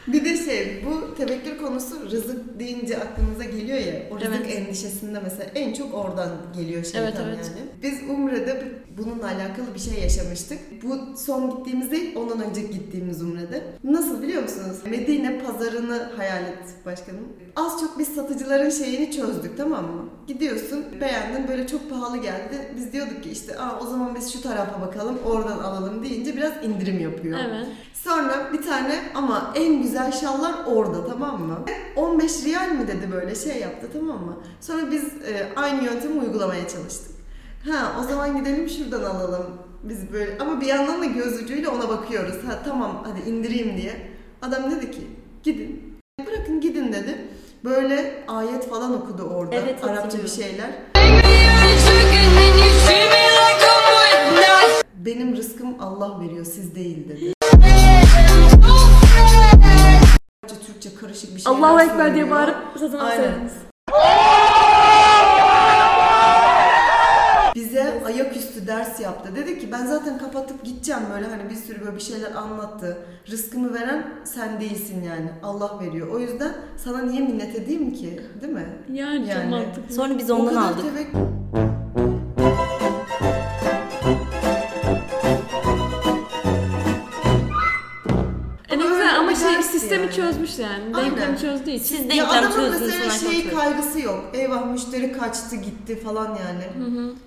Bir 0.08 0.26
de 0.26 0.38
şey 0.46 0.86
bu 0.86 1.16
tevekkül 1.16 1.58
konusu 1.58 2.12
rızık 2.12 2.60
deyince 2.60 2.98
aklımıza 2.98 3.44
geliyor 3.44 3.78
ya 3.78 3.94
o 4.12 4.20
rızık 4.20 4.34
Evet. 4.46 4.56
endişesinde 4.58 5.20
mesela 5.24 5.46
en 5.56 5.74
çok 5.74 5.94
oradan 5.94 6.30
geliyor 6.56 6.84
şeytan 6.84 7.04
Evet, 7.04 7.16
evet. 7.26 7.52
yani. 7.58 7.70
Biz 7.84 8.10
Umre'de 8.10 8.64
bununla 8.98 9.26
alakalı 9.26 9.74
bir 9.76 9.80
şey 9.80 10.04
yaşamıştık. 10.04 10.60
Bu 10.84 11.18
son 11.18 11.58
gittiğimiz 11.58 11.92
değil 11.92 12.16
ondan 12.16 12.44
önce 12.44 12.62
gittiğimiz 12.62 13.22
Umre'de. 13.22 13.64
Nasıl 13.84 14.22
biliyor 14.22 14.44
musunuz? 14.44 14.78
Medine 14.90 15.40
pazarını 15.40 16.10
hayal 16.18 16.44
et 16.44 16.86
başkanım. 16.86 17.24
Az 17.56 17.80
çok 17.80 18.00
biz 18.00 18.08
satıcıların 18.16 18.70
şeyini 18.70 19.12
çözdük 19.12 19.58
tamam 19.58 19.84
mı? 19.86 20.10
Gidiyorsun 20.28 20.86
beğendin 21.02 21.48
böyle 21.48 21.68
çok 21.68 21.90
pahalı 21.90 22.18
geldi. 22.18 22.72
Biz 22.76 22.94
diyorduk 22.94 23.24
ki 23.24 23.30
işte 23.30 23.60
Aa, 23.60 23.80
o 23.84 23.88
zaman 23.88 24.16
biz 24.16 24.34
şu 24.34 24.42
tarafa 24.42 24.82
bakalım 24.82 25.18
oradan 25.26 25.58
alalım 25.60 26.04
deyince 26.04 26.38
biraz 26.38 26.52
indirim 26.64 27.00
yapıyor. 27.00 27.40
Evet. 27.50 27.68
Sonra 27.94 28.50
bir 28.54 28.62
tane 28.62 29.00
ama 29.16 29.54
en 29.56 29.75
güzel 29.82 30.12
şallar 30.12 30.56
orada 30.68 31.08
tamam 31.08 31.42
mı? 31.42 31.60
15 31.96 32.44
riyal 32.44 32.72
mi 32.72 32.88
dedi 32.88 33.12
böyle 33.12 33.36
şey 33.36 33.60
yaptı 33.60 33.88
tamam 33.94 34.26
mı? 34.26 34.38
Sonra 34.62 34.92
biz 34.92 35.04
e, 35.04 35.48
aynı 35.56 35.84
yöntemi 35.84 36.20
uygulamaya 36.20 36.68
çalıştık. 36.68 37.16
Ha 37.72 37.96
o 38.00 38.08
zaman 38.08 38.38
gidelim 38.38 38.70
şuradan 38.70 39.04
alalım. 39.04 39.46
Biz 39.84 40.14
böyle 40.14 40.38
ama 40.40 40.62
bir 40.62 40.66
yandan 40.66 41.02
da 41.02 41.06
göz 41.06 41.44
ucuyla 41.44 41.72
ona 41.72 41.90
bakıyoruz. 41.90 42.36
Ha 42.48 42.60
tamam 42.66 43.04
hadi 43.08 43.30
indireyim 43.30 43.78
diye. 43.78 43.94
Adam 44.42 44.72
dedi 44.72 44.92
ki 44.92 45.08
gidin. 45.44 46.00
Bırakın 46.28 46.62
gidin 46.62 46.94
dedi. 46.94 47.28
Böyle 47.66 48.24
ayet 48.28 48.70
falan 48.70 48.94
okudu 48.94 49.24
orada. 49.24 49.56
Evet, 49.56 49.84
Arapça 49.84 50.24
bir 50.24 50.28
şeyler. 50.28 50.70
Benim 55.06 55.38
rızkım 55.38 55.82
Allah 55.82 56.22
veriyor 56.22 56.46
siz 56.46 56.76
değil 56.76 57.10
dedi. 57.10 57.35
Türkçe 60.86 61.00
karışık 61.00 61.36
bir 61.36 61.42
şeyler 61.42 61.58
Allahu 61.58 61.82
Ekber 61.82 62.16
diye 62.16 62.32
bağırıp 62.32 62.56
satın 62.80 63.00
alsaydınız. 63.00 63.52
Bize 67.56 68.04
ayaküstü 68.06 68.68
ders 68.68 69.00
yaptı. 69.00 69.36
Dedi 69.36 69.60
ki 69.60 69.72
ben 69.72 69.86
zaten 69.86 70.18
kapatıp 70.18 70.64
gideceğim 70.66 71.02
böyle 71.16 71.28
hani 71.28 71.50
bir 71.50 71.56
sürü 71.56 71.86
böyle 71.86 71.96
bir 71.96 72.02
şeyler 72.02 72.32
anlattı. 72.36 72.98
Rızkımı 73.32 73.74
veren 73.74 74.06
sen 74.24 74.62
değilsin 74.62 75.04
yani. 75.04 75.30
Allah 75.44 75.80
veriyor. 75.82 76.08
O 76.08 76.20
yüzden 76.20 76.52
sana 76.78 77.02
niye 77.02 77.22
minnet 77.22 77.56
edeyim 77.56 77.94
ki? 77.94 78.22
Değil 78.42 78.54
mi? 78.54 78.66
Yani, 78.94 79.28
Yani. 79.30 79.42
çok 79.42 79.52
mantıklı. 79.52 79.96
Sonra 79.96 80.18
biz 80.18 80.32
ondan 80.32 80.56
aldık. 80.56 80.84
tevek- 80.86 81.16
sistemi 90.16 90.68
yani. 90.70 90.96
Aynen. 90.96 91.12
Denklemi 91.12 91.38
çözdüğü 91.38 91.72
için. 91.72 91.96
Siz 91.96 92.02
Ya 92.02 92.10
denklem 92.10 92.30
adamın 92.30 92.56
çözdünüz 92.56 92.82
mesela 92.82 93.32
şey 93.32 93.50
kaygısı 93.50 94.00
yok. 94.00 94.26
Eyvah 94.34 94.72
müşteri 94.72 95.12
kaçtı 95.12 95.56
gitti 95.56 96.00
falan 96.00 96.28
yani. 96.28 96.64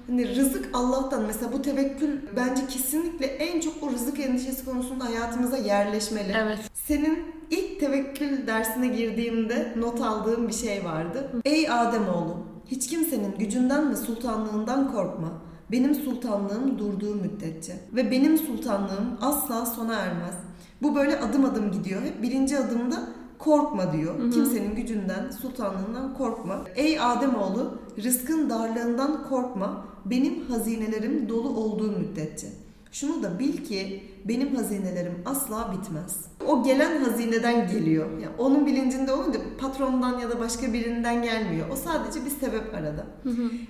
Hani 0.06 0.36
rızık 0.36 0.68
Allah'tan. 0.72 1.22
Mesela 1.26 1.52
bu 1.52 1.62
tevekkül 1.62 2.18
bence 2.36 2.66
kesinlikle 2.66 3.26
en 3.26 3.60
çok 3.60 3.74
o 3.82 3.90
rızık 3.90 4.20
endişesi 4.20 4.64
konusunda 4.64 5.04
hayatımıza 5.04 5.56
yerleşmeli. 5.56 6.32
Evet. 6.36 6.58
Senin 6.74 7.18
ilk 7.50 7.80
tevekkül 7.80 8.46
dersine 8.46 8.86
girdiğimde 8.88 9.72
not 9.76 10.00
aldığım 10.00 10.48
bir 10.48 10.54
şey 10.54 10.84
vardı. 10.84 11.30
Ey 11.44 11.70
Ademoğlu, 11.70 12.36
hiç 12.66 12.86
kimsenin 12.88 13.34
gücünden 13.38 13.90
ve 13.90 13.96
sultanlığından 13.96 14.92
korkma. 14.92 15.28
Benim 15.72 15.94
sultanlığım 15.94 16.78
durduğu 16.78 17.14
müddetçe. 17.14 17.72
Ve 17.92 18.10
benim 18.10 18.38
sultanlığım 18.38 19.18
asla 19.20 19.66
sona 19.66 19.94
ermez. 19.94 20.34
Bu 20.82 20.94
böyle 20.94 21.20
adım 21.20 21.44
adım 21.44 21.72
gidiyor. 21.72 22.02
Hep 22.02 22.22
birinci 22.22 22.58
adımda 22.58 23.08
korkma 23.38 23.92
diyor. 23.92 24.32
Kimsenin 24.32 24.74
gücünden, 24.74 25.30
sultanlığından 25.30 26.14
korkma. 26.14 26.64
Ey 26.76 27.00
Ademoğlu, 27.00 27.78
rızkın 28.04 28.50
darlığından 28.50 29.28
korkma. 29.28 29.84
Benim 30.04 30.40
hazinelerim 30.48 31.28
dolu 31.28 31.48
olduğu 31.48 31.92
müddetçe. 31.98 32.46
Şunu 32.92 33.22
da 33.22 33.38
bil 33.38 33.64
ki 33.64 34.02
benim 34.24 34.54
hazinelerim 34.56 35.22
asla 35.26 35.72
bitmez. 35.72 36.24
O 36.46 36.62
gelen 36.62 37.04
hazineden 37.04 37.68
geliyor. 37.68 38.06
Yani 38.12 38.36
onun 38.38 38.66
bilincinde 38.66 39.12
olunca 39.12 39.40
patrondan 39.58 40.18
ya 40.18 40.30
da 40.30 40.40
başka 40.40 40.72
birinden 40.72 41.22
gelmiyor. 41.22 41.68
O 41.72 41.76
sadece 41.76 42.24
bir 42.24 42.30
sebep 42.30 42.74
arada. 42.74 43.06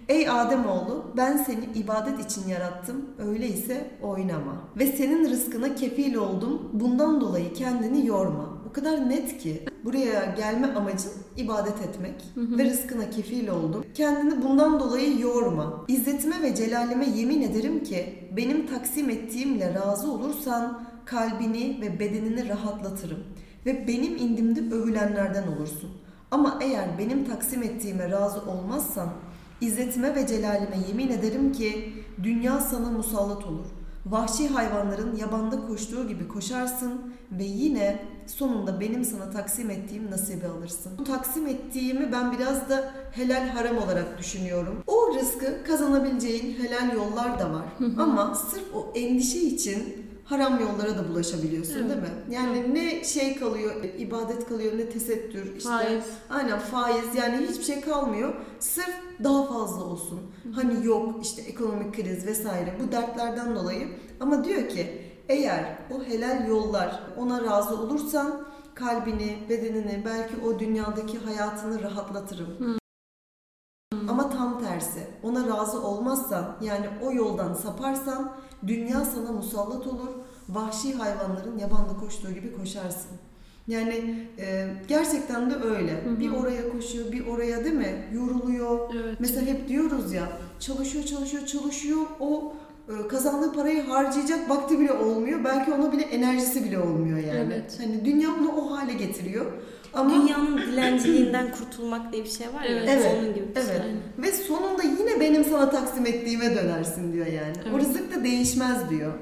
Ey 0.09 0.31
Ademoğlu 0.31 1.05
ben 1.17 1.37
seni 1.37 1.65
ibadet 1.75 2.21
için 2.31 2.49
yarattım. 2.49 2.97
Öyleyse 3.19 3.91
oynama. 4.03 4.55
Ve 4.77 4.87
senin 4.87 5.31
rızkına 5.31 5.75
kefil 5.75 6.15
oldum. 6.15 6.71
Bundan 6.73 7.21
dolayı 7.21 7.55
kendini 7.55 8.07
yorma. 8.07 8.58
O 8.69 8.73
kadar 8.73 9.09
net 9.09 9.39
ki 9.39 9.65
buraya 9.85 10.35
gelme 10.37 10.75
amacın 10.75 11.13
ibadet 11.37 11.83
etmek 11.83 12.25
ve 12.37 12.65
rızkına 12.65 13.11
kefil 13.11 13.49
oldum. 13.49 13.85
Kendini 13.95 14.43
bundan 14.43 14.81
dolayı 14.81 15.21
yorma. 15.21 15.85
İzzetime 15.89 16.43
ve 16.43 16.55
celalime 16.55 17.09
yemin 17.09 17.43
ederim 17.43 17.85
ki 17.85 18.29
benim 18.37 18.67
taksim 18.67 19.11
ettiğimle 19.11 19.75
razı 19.75 20.13
olursan 20.13 20.83
kalbini 21.05 21.79
ve 21.81 22.01
bedenini 22.01 22.49
rahatlatırım 22.49 23.19
ve 23.67 23.89
benim 23.89 24.17
indimde 24.17 24.75
övülenlerden 24.75 25.47
olursun. 25.47 25.91
Ama 26.31 26.59
eğer 26.63 26.99
benim 26.99 27.25
taksim 27.25 27.63
ettiğime 27.63 28.11
razı 28.11 28.41
olmazsan 28.51 29.09
İzzetime 29.61 30.15
ve 30.15 30.27
celalime 30.27 30.77
yemin 30.89 31.09
ederim 31.09 31.53
ki 31.53 31.93
dünya 32.23 32.61
sana 32.61 32.91
musallat 32.91 33.47
olur. 33.47 33.67
Vahşi 34.07 34.49
hayvanların 34.49 35.17
yabanda 35.17 35.67
koştuğu 35.67 36.09
gibi 36.09 36.29
koşarsın 36.29 37.15
ve 37.33 37.45
yine 37.45 38.18
sonunda 38.29 38.81
benim 38.81 39.05
sana 39.05 39.31
taksim 39.31 39.71
ettiğim 39.71 40.11
nasibi 40.11 40.47
alırsın. 40.47 40.93
Bu 40.99 41.05
taksim 41.05 41.47
ettiğimi 41.47 42.13
ben 42.13 42.33
biraz 42.33 42.69
da 42.69 42.91
helal 43.13 43.49
haram 43.49 43.79
olarak 43.79 44.19
düşünüyorum. 44.19 44.83
O 44.87 45.15
rızkı 45.15 45.65
kazanabileceğin 45.67 46.57
helal 46.63 46.95
yollar 46.97 47.39
da 47.39 47.53
var. 47.53 47.65
Ama 47.99 48.35
sırf 48.35 48.75
o 48.75 48.93
endişe 48.95 49.39
için 49.39 50.09
haram 50.25 50.61
yollara 50.61 50.99
da 50.99 51.09
bulaşabiliyorsun 51.09 51.75
Evet. 51.75 51.89
değil 51.91 52.01
mi? 52.01 52.09
Yani 52.35 52.75
ne 52.75 53.05
şey 53.05 53.37
kalıyor, 53.37 53.85
ibadet 53.99 54.49
kalıyor, 54.49 54.79
ne 54.79 54.89
tesettür, 54.89 55.57
işte 55.57 55.69
Faiz. 55.69 56.05
Aynen 56.31 56.59
faiz 56.59 57.15
yani 57.17 57.47
hiçbir 57.51 57.65
şey 57.65 57.81
kalmıyor. 57.81 58.35
Sırf 58.61 58.95
daha 59.25 59.47
fazla 59.47 59.85
olsun. 59.85 60.21
Hani 60.55 60.87
yok 60.87 61.15
işte 61.23 61.43
ekonomik 61.43 61.95
kriz 61.95 62.27
vesaire 62.27 62.75
bu 62.83 62.93
dertlerden 62.93 63.57
dolayı. 63.57 63.89
Ama 64.21 64.45
diyor 64.45 64.69
ki 64.69 65.08
eğer 65.29 65.79
o 65.91 66.05
helal 66.05 66.49
yollar 66.49 67.01
ona 67.17 67.45
razı 67.45 67.81
olursan 67.81 68.47
kalbini, 68.75 69.39
bedenini, 69.49 70.03
belki 70.05 70.35
o 70.47 70.59
dünyadaki 70.59 71.19
hayatını 71.19 71.83
rahatlatırım. 71.83 72.79
Ama 74.09 74.31
tam 74.31 74.61
tersi. 74.61 75.07
Ona 75.23 75.47
razı 75.47 75.83
olmazsan 75.83 76.57
yani 76.61 76.87
o 77.03 77.13
yoldan 77.13 77.55
saparsan 77.55 78.33
dünya 78.67 79.05
sana 79.05 79.33
musallat 79.33 79.87
olur. 79.87 80.09
Vahşi 80.49 80.95
hayvanların 80.95 81.59
yabanda 81.59 81.97
koştuğu 82.01 82.33
gibi 82.33 82.57
koşarsın. 82.57 83.11
Yani 83.69 84.29
e, 84.39 84.75
gerçekten 84.89 85.51
de 85.51 85.55
öyle. 85.55 86.21
Bir 86.21 86.33
oraya 86.33 86.73
koşuyor, 86.73 87.13
bir 87.13 87.27
oraya 87.27 87.65
değil 87.65 87.75
mi? 87.75 88.09
Yoruluyor. 88.13 88.95
Evet. 88.95 89.17
Mesela 89.21 89.47
hep 89.47 89.69
diyoruz 89.69 90.13
ya 90.13 90.29
çalışıyor, 90.61 91.05
çalışıyor, 91.05 91.47
çalışıyor. 91.47 92.01
O 92.21 92.53
kazandığı 93.09 93.53
parayı 93.53 93.83
harcayacak 93.87 94.51
vakti 94.51 94.81
bile 94.81 94.93
olmuyor. 94.93 95.45
Belki 95.45 95.73
ona 95.73 95.93
bile 95.93 96.03
enerjisi 96.03 96.65
bile 96.65 96.79
olmuyor 96.79 97.19
yani. 97.19 97.39
Evet. 97.53 97.79
Hani 97.81 98.05
dünya 98.05 98.29
onu 98.41 98.53
o 98.53 98.77
hale 98.77 98.93
getiriyor. 98.93 99.47
Ama 99.95 100.11
Dünyanın 100.11 100.59
dilenciliğinden 100.59 101.53
kurtulmak 101.53 102.13
diye 102.13 102.25
bir 102.25 102.29
şey 102.29 102.47
var 102.47 102.63
ya. 102.63 102.71
Evet. 102.71 102.89
Evet, 102.93 103.17
Onun 103.19 103.35
gibi 103.35 103.49
bir 103.49 103.55
şey. 103.61 103.71
Evet. 103.71 103.81
Aynen. 103.85 103.97
Ve 104.19 104.33
sonunda 104.33 104.83
yine 104.83 105.21
benim 105.21 105.45
sana 105.45 105.71
taksim 105.71 106.07
ettiğime 106.07 106.55
dönersin 106.57 107.13
diyor 107.13 107.27
yani. 107.27 107.53
O 107.67 107.71
Evet. 107.79 107.81
rızık 107.87 108.17
da 108.17 108.25
değişmez 108.25 108.91
diyor. 108.91 109.13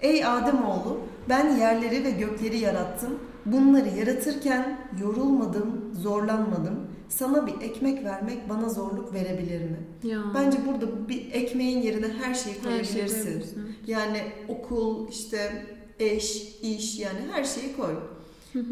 Ey 0.00 0.24
Ademoğlu 0.24 0.98
ben 1.28 1.56
yerleri 1.56 2.04
ve 2.04 2.10
gökleri 2.10 2.58
yarattım. 2.58 3.18
Bunları 3.46 3.88
yaratırken 3.98 4.78
yorulmadım, 5.02 5.80
zorlanmadım. 6.02 6.80
Sana 7.10 7.46
bir 7.46 7.60
ekmek 7.60 8.04
vermek 8.04 8.48
bana 8.48 8.68
zorluk 8.68 9.14
verebilir 9.14 9.60
mi? 9.60 9.78
Ya. 10.02 10.22
Bence 10.34 10.58
burada 10.66 11.08
bir 11.08 11.32
ekmeğin 11.32 11.82
yerine 11.82 12.08
her 12.08 12.34
şeyi 12.34 12.54
Her 12.54 12.62
şeyi 12.62 12.62
koyabilirsin. 12.62 13.22
koyabilirsin, 13.24 13.60
evet. 13.66 13.88
Yani 13.88 14.22
okul, 14.48 15.08
işte 15.08 15.66
eş, 15.98 16.54
iş 16.62 16.98
yani 16.98 17.18
her 17.32 17.44
şeyi 17.44 17.76
koy. 17.76 17.94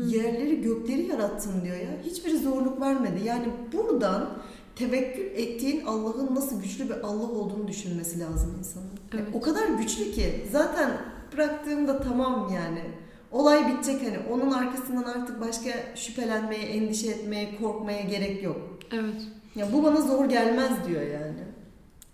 Yerleri 0.08 0.62
gökleri 0.62 1.06
yarattın 1.06 1.64
diyor 1.64 1.76
ya. 1.76 1.90
Hiçbiri 2.04 2.38
zorluk 2.38 2.80
vermedi. 2.80 3.20
Yani 3.24 3.46
buradan 3.72 4.28
tevekkül 4.76 5.24
ettiğin 5.24 5.84
Allah'ın 5.86 6.34
nasıl 6.34 6.62
güçlü 6.62 6.84
bir 6.88 7.00
Allah 7.00 7.28
olduğunu 7.30 7.68
düşünmesi 7.68 8.20
lazım 8.20 8.54
insanın. 8.58 8.88
Evet. 9.14 9.26
O 9.34 9.40
kadar 9.40 9.68
güçlü 9.68 10.12
ki 10.12 10.46
zaten 10.52 10.90
bıraktığımda 11.32 12.00
tamam 12.00 12.52
yani. 12.54 12.82
Olay 13.32 13.68
bitecek 13.72 14.02
hani 14.06 14.18
onun 14.30 14.50
arkasından 14.50 15.02
artık 15.02 15.40
başka 15.40 15.70
şüphelenmeye, 15.94 16.62
endişe 16.62 17.08
etmeye, 17.10 17.56
korkmaya 17.60 18.00
gerek 18.02 18.42
yok. 18.42 18.78
Evet. 18.92 19.22
Ya 19.56 19.72
bu 19.72 19.84
bana 19.84 20.00
zor 20.00 20.24
gelmez 20.28 20.70
diyor 20.88 21.02
yani. 21.02 21.38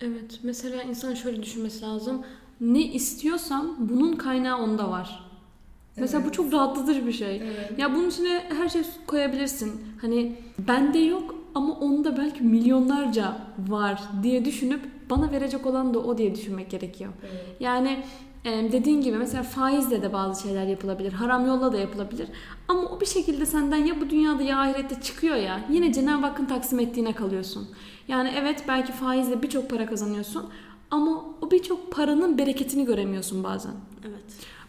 Evet. 0.01 0.41
Mesela 0.43 0.83
insan 0.83 1.15
şöyle 1.15 1.43
düşünmesi 1.43 1.83
lazım. 1.83 2.23
Ne 2.61 2.83
istiyorsam 2.83 3.77
bunun 3.79 4.17
kaynağı 4.17 4.59
onda 4.63 4.91
var. 4.91 5.31
Mesela 5.97 6.19
Evet. 6.21 6.29
bu 6.31 6.33
çok 6.37 6.53
rahatlatıcı 6.53 7.07
bir 7.07 7.13
şey. 7.13 7.37
Evet. 7.37 7.79
Ya 7.79 7.95
bunun 7.95 8.09
içine 8.11 8.43
her 8.59 8.69
şey 8.69 8.83
koyabilirsin. 9.07 9.73
Hani 10.01 10.37
bende 10.59 10.99
yok 10.99 11.35
ama 11.55 11.73
onda 11.75 12.17
belki 12.17 12.43
milyonlarca 12.43 13.37
var 13.69 14.03
diye 14.23 14.45
düşünüp 14.45 14.81
bana 15.11 15.31
verecek 15.33 15.67
olan 15.67 15.95
da 15.95 15.99
o 15.99 16.19
diye 16.19 16.35
düşünmek 16.35 16.71
gerekiyor. 16.71 17.13
Evet. 17.23 17.45
Yani 17.61 18.05
dediğin 18.45 19.01
gibi 19.01 19.19
mesela 19.19 19.43
faizle 19.43 20.03
de 20.03 20.13
bazı 20.13 20.43
şeyler 20.43 20.67
yapılabilir. 20.67 21.13
Haram 21.13 21.47
yolla 21.47 21.73
da 21.73 21.79
yapılabilir. 21.79 22.29
Ama 22.69 22.83
o 22.83 23.01
bir 23.01 23.07
şekilde 23.07 23.47
senden 23.47 23.77
ya 23.77 24.01
bu 24.01 24.11
dünyada 24.11 24.43
ya 24.43 24.61
ahirette 24.61 25.01
çıkıyor 25.01 25.37
ya. 25.37 25.61
Yine 25.71 25.93
Cenab-ı 25.93 26.27
Hakk'ın 26.27 26.47
taksim 26.47 26.81
ettiğine 26.81 27.13
kalıyorsun. 27.13 27.69
Yani 28.09 28.33
evet 28.37 28.65
belki 28.69 28.93
faizle 28.93 29.43
birçok 29.43 29.71
para 29.71 29.87
kazanıyorsun. 29.87 30.45
Ama 30.91 31.25
o 31.41 31.51
birçok 31.51 31.93
paranın 31.93 32.39
bereketini 32.39 32.85
göremiyorsun 32.85 33.45
bazen. 33.45 33.75
Evet. 34.05 34.25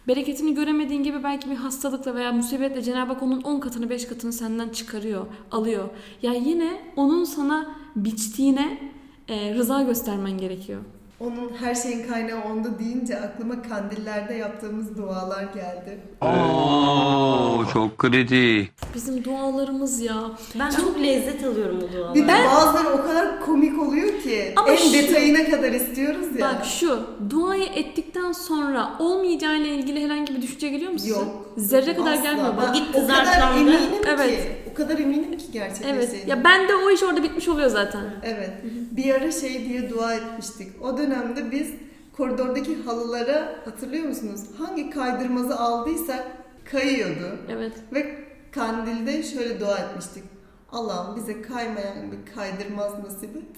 Bereketini 0.08 0.54
göremediğin 0.54 1.02
gibi 1.02 1.22
belki 1.24 1.50
bir 1.50 1.56
hastalıkla 1.56 2.14
veya 2.14 2.32
musibetle 2.32 2.82
Cenab-ı 2.82 3.12
Hak 3.12 3.22
onun 3.22 3.42
10 3.42 3.60
katını 3.60 3.90
5 3.90 4.08
katını 4.08 4.32
senden 4.32 4.68
çıkarıyor, 4.68 5.26
alıyor. 5.52 5.88
Ya 6.22 6.32
yine 6.32 6.80
onun 6.96 7.24
sana 7.24 7.76
biçtiğine 7.96 8.92
e, 9.28 9.54
rıza 9.54 9.82
göstermen 9.82 10.38
gerekiyor. 10.38 10.80
Onun 11.20 11.52
her 11.60 11.74
şeyin 11.74 12.06
kaynağı 12.08 12.40
onda 12.52 12.78
deyince 12.78 13.20
aklıma 13.20 13.62
kandillerde 13.62 14.34
yaptığımız 14.34 14.96
dualar 14.98 15.42
geldi. 15.42 16.00
Oo 16.22 17.64
çok 17.72 17.98
kritik. 17.98 18.72
Bizim 18.94 19.24
dualarımız 19.24 20.00
ya. 20.00 20.14
Ben 20.58 20.70
çok 20.70 21.00
lezzet 21.00 21.44
alıyorum 21.44 21.76
o 21.88 21.92
dualardan. 21.92 22.14
Bir 22.14 22.22
de 22.28 22.32
bazıları 22.54 22.88
o 22.88 23.02
kadar 23.06 23.40
komik 23.40 23.82
oluyor 23.82 24.22
ki 24.22 24.52
Ama 24.56 24.68
en 24.70 24.76
şu- 24.76 24.92
detayına 24.92 25.44
kadar 25.50 25.72
istiyoruz 25.72 26.26
ya. 26.38 26.40
Bak 26.48 26.64
şu 26.66 27.00
duayı 27.30 27.64
ettikten 27.74 28.32
sonra 28.32 28.90
olmayacağıyla 28.98 29.66
ilgili 29.66 30.04
herhangi 30.04 30.34
bir 30.36 30.42
düşünce 30.42 30.68
geliyor 30.68 30.92
mu 30.92 30.98
size? 30.98 31.10
Yok. 31.10 31.46
Zerre 31.56 31.96
kadar 31.96 32.12
Asla. 32.12 32.22
gelmiyor 32.22 32.54
Ben. 32.66 32.72
Gitti 32.74 32.98
o 33.04 33.06
kadar 33.06 33.56
eminim 33.56 33.80
Evet. 34.06 34.30
ki. 34.42 34.65
O 34.76 34.78
kadar 34.78 34.98
eminim 34.98 35.38
ki 35.38 35.52
gerçekleşeceğine. 35.52 36.18
Evet. 36.18 36.28
Ya 36.28 36.44
ben 36.44 36.68
de 36.68 36.74
o 36.74 36.90
iş 36.90 37.02
orada 37.02 37.22
bitmiş 37.22 37.48
oluyor 37.48 37.68
zaten. 37.68 38.04
Evet. 38.22 38.50
Bir 38.90 39.14
ara 39.14 39.32
şey 39.32 39.68
diye 39.68 39.90
dua 39.90 40.14
etmiştik. 40.14 40.82
O 40.82 40.98
dönemde 40.98 41.50
biz 41.50 41.70
koridordaki 42.16 42.82
halılara 42.82 43.56
hatırlıyor 43.64 44.04
musunuz? 44.04 44.40
Hangi 44.58 44.90
kaydırmazı 44.90 45.58
aldıysak 45.58 46.26
kayıyordu. 46.64 47.38
Evet. 47.48 47.72
Ve 47.92 48.24
kandilde 48.52 49.22
şöyle 49.22 49.60
dua 49.60 49.78
etmiştik. 49.78 50.24
Allah'ım 50.72 51.16
bize 51.16 51.42
kaymayan 51.42 52.12
bir 52.12 52.34
kaydırmaz 52.34 52.92
nasip 53.04 53.36
et. 53.36 53.56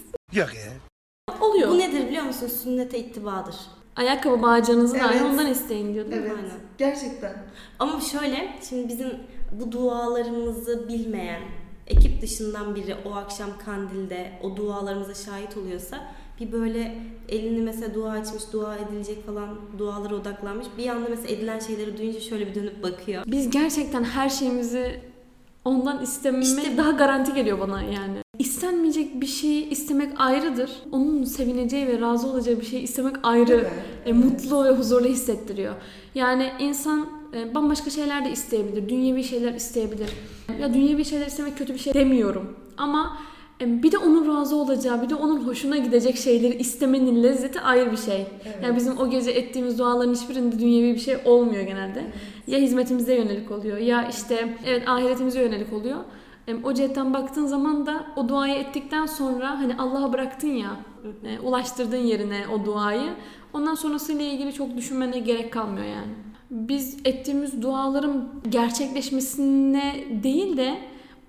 Oluyor. 1.41 1.69
Bu 1.69 1.79
nedir 1.79 2.07
biliyor 2.07 2.23
musun? 2.23 2.47
Sünnete 2.47 2.99
ittibadır. 2.99 3.55
Ayakkabı 3.95 4.41
bağcığınızı 4.41 4.95
dahi 4.95 5.17
Evet. 5.17 5.31
ondan 5.31 5.47
isteyin 5.47 5.93
diyor 5.93 6.11
değil 6.11 6.21
mi? 6.21 6.27
Evet. 6.27 6.37
Aynen. 6.43 6.59
Gerçekten. 6.77 7.33
Ama 7.79 8.01
şöyle, 8.01 8.49
şimdi 8.69 8.87
bizim 8.87 9.09
bu 9.51 9.71
dualarımızı 9.71 10.87
bilmeyen, 10.87 11.41
ekip 11.87 12.21
dışından 12.21 12.75
biri 12.75 12.95
o 13.05 13.13
akşam 13.13 13.49
kandilde 13.65 14.31
o 14.43 14.55
dualarımıza 14.55 15.13
şahit 15.13 15.57
oluyorsa 15.57 15.97
bir 16.39 16.51
böyle 16.51 16.95
elini 17.29 17.61
mesela 17.61 17.93
dua 17.93 18.11
açmış, 18.11 18.43
dua 18.53 18.75
edilecek 18.77 19.25
falan 19.25 19.59
dualara 19.77 20.15
odaklanmış. 20.15 20.67
Bir 20.77 20.87
anda 20.89 21.09
mesela 21.09 21.35
edilen 21.35 21.59
şeyleri 21.59 21.97
duyunca 21.97 22.19
şöyle 22.19 22.47
bir 22.47 22.55
dönüp 22.55 22.83
bakıyor. 22.83 23.23
Biz 23.27 23.49
gerçekten 23.49 24.03
her 24.03 24.29
şeyimizi 24.29 25.01
ondan 25.65 26.03
istemek 26.03 26.43
İşte- 26.43 26.77
daha 26.77 26.91
garanti 26.91 27.33
geliyor 27.33 27.59
bana 27.59 27.81
yani. 27.83 28.17
İstenmeyecek 28.39 29.21
bir 29.21 29.25
şeyi 29.25 29.69
istemek 29.69 30.09
ayrıdır. 30.17 30.71
Onun 30.91 31.23
sevineceği 31.23 31.87
ve 31.87 32.01
razı 32.01 32.27
olacağı 32.27 32.59
bir 32.59 32.65
şeyi 32.65 32.81
istemek 32.83 33.15
ayrı. 33.23 33.57
Mi? 33.57 33.63
e, 34.05 34.13
mutlu 34.13 34.63
ve 34.65 34.69
huzurlu 34.69 35.07
hissettiriyor. 35.07 35.75
Yani 36.15 36.51
insan 36.59 37.07
e, 37.33 37.55
bambaşka 37.55 37.89
şeyler 37.89 38.25
de 38.25 38.31
isteyebilir. 38.31 38.89
Dünyevi 38.89 39.23
şeyler 39.23 39.53
isteyebilir. 39.53 40.09
Ya 40.61 40.73
dünyevi 40.73 41.05
şeyler 41.05 41.27
istemek 41.27 41.57
kötü 41.57 41.73
bir 41.73 41.79
şey 41.79 41.93
demiyorum. 41.93 42.55
Ama 42.77 43.17
bir 43.61 43.91
de 43.91 43.97
onun 43.97 44.27
razı 44.27 44.55
olacağı, 44.55 45.01
bir 45.01 45.09
de 45.09 45.15
onun 45.15 45.47
hoşuna 45.47 45.77
gidecek 45.77 46.17
şeyleri 46.17 46.55
istemenin 46.55 47.23
lezzeti 47.23 47.59
ayrı 47.61 47.91
bir 47.91 47.97
şey. 47.97 48.27
Yani 48.63 48.75
bizim 48.75 48.97
o 48.97 49.09
gece 49.09 49.31
ettiğimiz 49.31 49.79
duaların 49.79 50.13
hiçbirinde 50.13 50.59
dünyevi 50.59 50.93
bir 50.93 50.99
şey 50.99 51.17
olmuyor 51.25 51.63
genelde. 51.63 52.03
Ya 52.47 52.59
hizmetimize 52.59 53.15
yönelik 53.15 53.51
oluyor 53.51 53.77
ya 53.77 54.07
işte 54.07 54.57
evet 54.65 54.89
ahiretimize 54.89 55.41
yönelik 55.41 55.73
oluyor. 55.73 55.97
E, 56.47 56.55
O 56.63 56.73
cihetten 56.73 57.13
baktığın 57.13 57.45
zaman 57.45 57.85
da 57.85 58.05
o 58.15 58.29
duayı 58.29 58.55
ettikten 58.55 59.05
sonra 59.05 59.59
hani 59.59 59.75
Allah'a 59.77 60.13
bıraktın 60.13 60.47
ya 60.47 60.69
e, 61.23 61.39
ulaştırdığın 61.39 61.97
yerine 62.03 62.43
o 62.53 62.65
duayı 62.65 63.09
ondan 63.53 63.75
sonrasıyla 63.75 64.25
ilgili 64.25 64.53
çok 64.53 64.77
düşünmene 64.77 65.19
gerek 65.19 65.53
kalmıyor 65.53 65.85
yani. 65.85 66.11
Biz 66.51 66.97
ettiğimiz 67.05 67.61
duaların 67.61 68.29
gerçekleşmesine 68.49 69.95
değil 70.23 70.57
de 70.57 70.77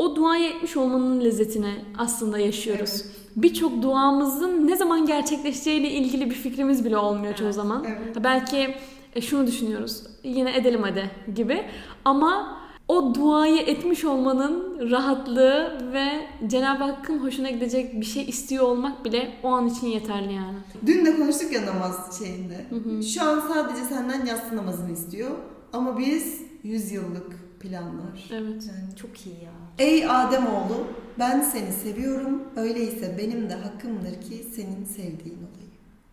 o 0.01 0.17
duayı 0.17 0.51
etmiş 0.51 0.77
olmanın 0.77 1.25
lezzetini 1.25 1.75
aslında 1.99 2.39
yaşıyoruz. 2.39 3.05
Birçok 3.37 3.83
duamızın 3.83 4.67
ne 4.67 4.77
zaman 4.77 5.07
gerçekleşeceğiyle 5.07 5.91
ilgili 5.91 6.31
bir 6.31 6.35
fikrimiz 6.35 6.85
bile 6.85 6.97
olmuyor 6.97 7.35
çoğu 7.35 7.53
zaman. 7.53 7.85
Evet. 7.89 8.25
Belki 8.25 8.75
e, 9.15 9.21
şunu 9.21 9.47
düşünüyoruz. 9.47 10.03
Yine 10.25 10.57
edelim 10.57 10.83
hadi 10.83 11.11
gibi. 11.35 11.65
Ama 12.05 12.61
o 12.89 13.15
duayı 13.15 13.59
etmiş 13.59 14.05
olmanın 14.05 14.91
rahatlığı 14.91 15.79
ve 15.93 16.09
Cenab-ı 16.47 16.85
Hakk'ın 16.85 17.19
hoşuna 17.19 17.51
gidecek 17.51 18.01
bir 18.01 18.07
şey 18.07 18.25
istiyor 18.29 18.65
olmak 18.65 19.05
bile 19.05 19.33
o 19.43 19.49
an 19.49 19.67
için 19.69 19.87
yeterli 19.87 20.33
yani. 20.33 20.59
Dün 20.87 21.07
de 21.07 21.17
konuştuk 21.17 21.53
ya 21.53 21.67
namaz 21.67 22.19
şeyinde. 22.19 22.67
Şu 23.03 23.23
an 23.23 23.41
sadece 23.41 23.85
senden 23.85 24.27
yatsı 24.27 24.57
namazını 24.57 24.93
istiyor. 24.93 25.31
Ama 25.73 25.99
biz 25.99 26.41
100 26.63 26.93
yıllık 26.93 27.50
planlar. 27.61 28.29
Evet. 28.33 28.65
Yani 28.69 28.97
Çok 28.97 29.27
iyi 29.27 29.45
ya. 29.45 29.53
Ey 29.79 30.07
Ademoğlu 30.11 30.87
ben 31.19 31.41
seni 31.41 31.73
seviyorum. 31.73 32.43
Öyleyse 32.57 33.15
benim 33.19 33.51
de 33.51 33.55
hakkımdır 33.55 34.21
ki 34.21 34.45
senin 34.55 34.85
sevdiğin 34.85 35.37
olayım. 35.39 35.71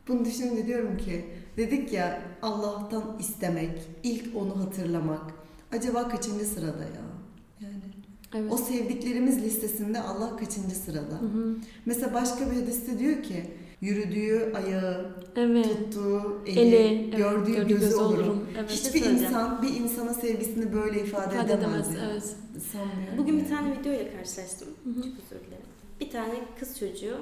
Bunu 0.07 0.25
düşününce 0.25 0.67
diyorum 0.67 0.97
ki 0.97 1.25
dedik 1.57 1.93
ya 1.93 2.21
Allah'tan 2.41 3.15
istemek, 3.19 3.81
ilk 4.03 4.35
onu 4.35 4.59
hatırlamak. 4.65 5.21
Acaba 5.71 6.09
kaçıncı 6.09 6.45
sırada 6.45 6.83
ya? 6.83 7.07
Yani 7.61 7.75
Evet. 8.35 8.51
o 8.53 8.57
sevdiklerimiz 8.57 9.43
listesinde 9.43 10.01
Allah 10.01 10.37
kaçıncı 10.37 10.75
sırada? 10.75 11.19
Mesela 11.85 12.13
başka 12.13 12.51
bir 12.51 12.55
hadiste 12.55 12.99
diyor 12.99 13.23
ki 13.23 13.45
yürüdüğü 13.81 14.53
ayağı, 14.55 15.11
Evet. 15.35 15.65
tuttuğu 15.65 16.41
eli, 16.45 16.59
Eli, 16.59 16.75
evet, 16.75 17.17
gördüğü 17.17 17.67
gözü, 17.67 17.95
olurum. 17.95 18.45
Evet. 18.57 18.69
Hiçbir 18.71 18.93
Bir 18.93 18.99
söyleyeceğim. 18.99 19.23
insan 19.33 19.61
bir 19.61 19.67
insana 19.73 20.13
sevgisini 20.13 20.73
böyle 20.73 21.01
ifade, 21.01 21.35
İfade 21.35 21.53
edemez. 21.53 21.91
edemez. 21.91 22.01
Evet. 22.11 22.63
Sanmıyorum. 22.71 23.17
Bugün 23.17 23.39
bir 23.39 23.49
tane 23.49 23.79
video 23.79 23.93
ile 23.93 24.11
karşılaştım. 24.17 24.67
Çok 24.83 25.03
özür 25.05 25.45
dilerim. 25.45 25.65
Bir 25.99 26.09
tane 26.09 26.33
kız 26.59 26.79
çocuğu, 26.79 27.17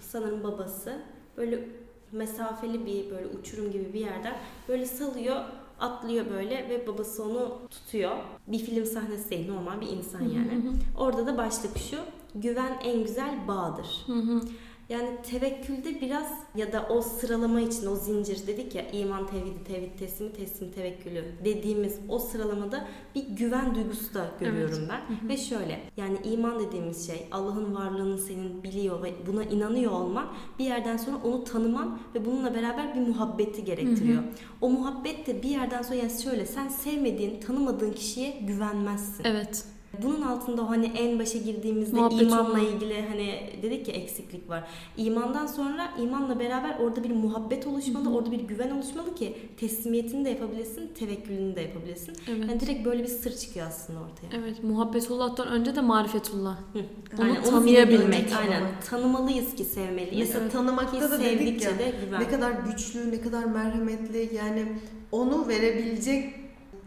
sanırım 0.00 0.44
babası, 0.44 1.02
böyle 1.36 1.68
mesafeli 2.12 2.86
bir 2.86 3.10
böyle 3.10 3.26
uçurum 3.26 3.72
gibi 3.72 3.92
bir 3.94 4.00
yerden 4.00 4.34
böyle 4.68 4.86
salıyor, 4.86 5.36
atlıyor 5.80 6.24
böyle 6.30 6.68
ve 6.70 6.86
babası 6.86 7.24
onu 7.24 7.58
tutuyor. 7.70 8.16
Bir 8.46 8.58
film 8.58 8.86
sahnesi 8.86 9.30
değil, 9.30 9.48
normal 9.48 9.80
bir 9.80 9.86
insan 9.88 10.20
yani. 10.20 10.60
Orada 10.98 11.26
da 11.26 11.36
başlık 11.38 11.78
şu, 11.78 11.96
güven 12.34 12.72
en 12.84 13.02
güzel 13.02 13.48
bağdır. 13.48 13.86
Hı 14.06 14.12
hı. 14.12 14.40
Yani 14.88 15.08
tevekkülde 15.30 16.00
biraz 16.00 16.32
ya 16.56 16.72
da 16.72 16.86
o 16.90 17.02
sıralama 17.02 17.60
için 17.60 17.86
o 17.86 17.96
zincir 17.96 18.46
dedik 18.46 18.74
ya 18.74 18.88
iman 18.90 19.26
tevhidi, 19.26 19.64
tevhid 19.64 19.98
teslimi, 19.98 20.32
teslim 20.32 20.70
tevekkülü 20.70 21.24
dediğimiz 21.44 21.98
o 22.08 22.18
sıralamada 22.18 22.88
bir 23.14 23.22
güven 23.28 23.74
duygusu 23.74 24.14
da 24.14 24.30
görüyorum 24.40 24.88
ben. 24.88 25.28
Ve 25.28 25.36
şöyle 25.36 25.80
yani 25.96 26.18
iman 26.24 26.60
dediğimiz 26.60 27.06
şey 27.06 27.28
Allah'ın 27.32 27.74
varlığını 27.74 28.18
senin 28.18 28.62
biliyor 28.62 29.02
ve 29.02 29.12
buna 29.26 29.44
inanıyor 29.44 29.92
olman 29.92 30.26
bir 30.58 30.64
yerden 30.64 30.96
sonra 30.96 31.16
onu 31.24 31.44
tanıman 31.44 31.98
ve 32.14 32.24
bununla 32.24 32.54
beraber 32.54 32.94
bir 32.94 33.00
muhabbeti 33.00 33.64
gerektiriyor. 33.64 34.22
O 34.60 34.70
muhabbet 34.70 35.26
de 35.26 35.42
bir 35.42 35.48
yerden 35.48 35.82
sonra 35.82 35.94
yani 35.94 36.22
şöyle 36.22 36.46
sen 36.46 36.68
sevmediğin, 36.68 37.40
tanımadığın 37.40 37.92
kişiye 37.92 38.30
güvenmezsin. 38.30 39.24
Evet. 39.24 39.64
Bunun 40.02 40.22
altında 40.22 40.70
hani 40.70 40.86
en 40.86 41.18
başa 41.18 41.38
girdiğimizde 41.38 41.96
Muhabbet 41.96 42.22
imanla 42.22 42.50
olma. 42.50 42.58
ilgili 42.60 43.02
hani 43.08 43.40
dedik 43.62 43.88
ya 43.88 43.94
eksiklik 43.94 44.48
var. 44.48 44.64
İmandan 44.96 45.46
sonra 45.46 45.90
imanla 46.02 46.40
beraber 46.40 46.78
orada 46.78 47.04
bir 47.04 47.10
muhabbet 47.10 47.66
oluşmalı, 47.66 48.14
orada 48.16 48.32
bir 48.32 48.40
güven 48.40 48.70
oluşmalı 48.70 49.14
ki 49.14 49.36
teslimiyetini 49.56 50.24
de 50.24 50.30
yapabilesin, 50.30 50.90
tevekkülünü 50.98 51.56
de 51.56 51.60
yapabilesin. 51.60 52.14
Evet. 52.28 52.40
Yani 52.48 52.60
direkt 52.60 52.84
böyle 52.84 53.02
bir 53.02 53.08
sır 53.08 53.36
çıkıyor 53.36 53.66
aslında 53.66 53.98
ortaya. 54.00 54.40
Evet. 54.40 54.64
Muhabbetullah'tan 54.64 55.48
önce 55.48 55.76
de 55.76 55.80
marifetullah. 55.80 56.56
Hı. 56.72 56.78
Onu 57.18 57.24
Aynen, 57.26 57.42
tanıyabilmek. 57.42 58.00
bilebilmek, 58.08 58.32
Aynen. 58.38 58.62
Tanımalıyız 58.90 59.54
ki 59.54 59.64
sevmeliyiz. 59.64 60.18
Mesela 60.28 60.46
Ki 60.46 60.52
tanımakta 60.52 61.10
da 61.10 61.20
dedik 61.20 61.38
sevdikçe 61.38 61.68
ya 61.70 61.78
de 61.78 61.92
güven. 62.06 62.20
ne 62.20 62.28
kadar 62.28 62.50
güçlü, 62.52 63.10
ne 63.10 63.20
kadar 63.20 63.44
merhametli 63.44 64.30
yani 64.34 64.64
onu 65.12 65.48
verebilecek 65.48 66.43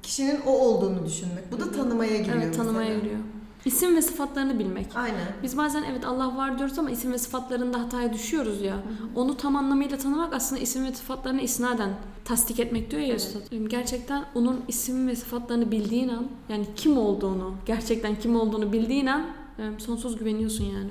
kişinin 0.08 0.41
o 0.46 0.52
olduğunu 0.52 1.06
düşünmek. 1.06 1.52
Bu 1.52 1.60
da 1.60 1.72
tanımaya 1.72 2.17
giriyor. 2.17 2.38
Evet 2.38 2.56
tanımaya 2.56 2.89
mesela. 2.89 3.04
giriyor. 3.04 3.20
İsim 3.65 3.96
ve 3.96 4.02
sıfatlarını 4.02 4.60
bilmek. 4.60 4.86
Aynen. 4.96 5.28
Biz 5.43 5.58
bazen 5.58 5.84
evet 5.91 6.06
Allah 6.06 6.38
var 6.38 6.58
diyoruz 6.58 6.80
ama 6.80 6.91
isim 6.91 7.13
ve 7.13 7.17
sıfatlarında 7.17 7.80
hataya 7.82 8.13
düşüyoruz 8.13 8.62
ya. 8.62 8.76
Onu 9.15 9.38
tam 9.38 9.56
anlamıyla 9.56 9.98
tanımak 9.98 10.34
aslında 10.34 10.62
isim 10.62 10.86
ve 10.86 10.93
sıfatlarını 10.93 11.41
isnaden 11.41 11.89
tasdik 12.26 12.60
etmek 12.60 12.91
diyor 12.91 13.02
ya 13.02 13.15
Üstad. 13.15 13.41
Gerçekten 13.67 14.26
onun 14.36 14.63
isim 14.67 15.08
ve 15.08 15.15
sıfatlarını 15.15 15.72
bildiğin 15.72 16.10
an 16.10 16.28
yani 16.50 16.65
kim 16.76 16.98
olduğunu, 16.98 17.56
gerçekten 17.65 18.15
kim 18.15 18.36
olduğunu 18.36 18.74
bildiğin 18.74 19.06
an 19.06 19.26
e, 19.60 19.80
sonsuz 19.80 20.17
güveniyorsun 20.17 20.65
yani. 20.65 20.89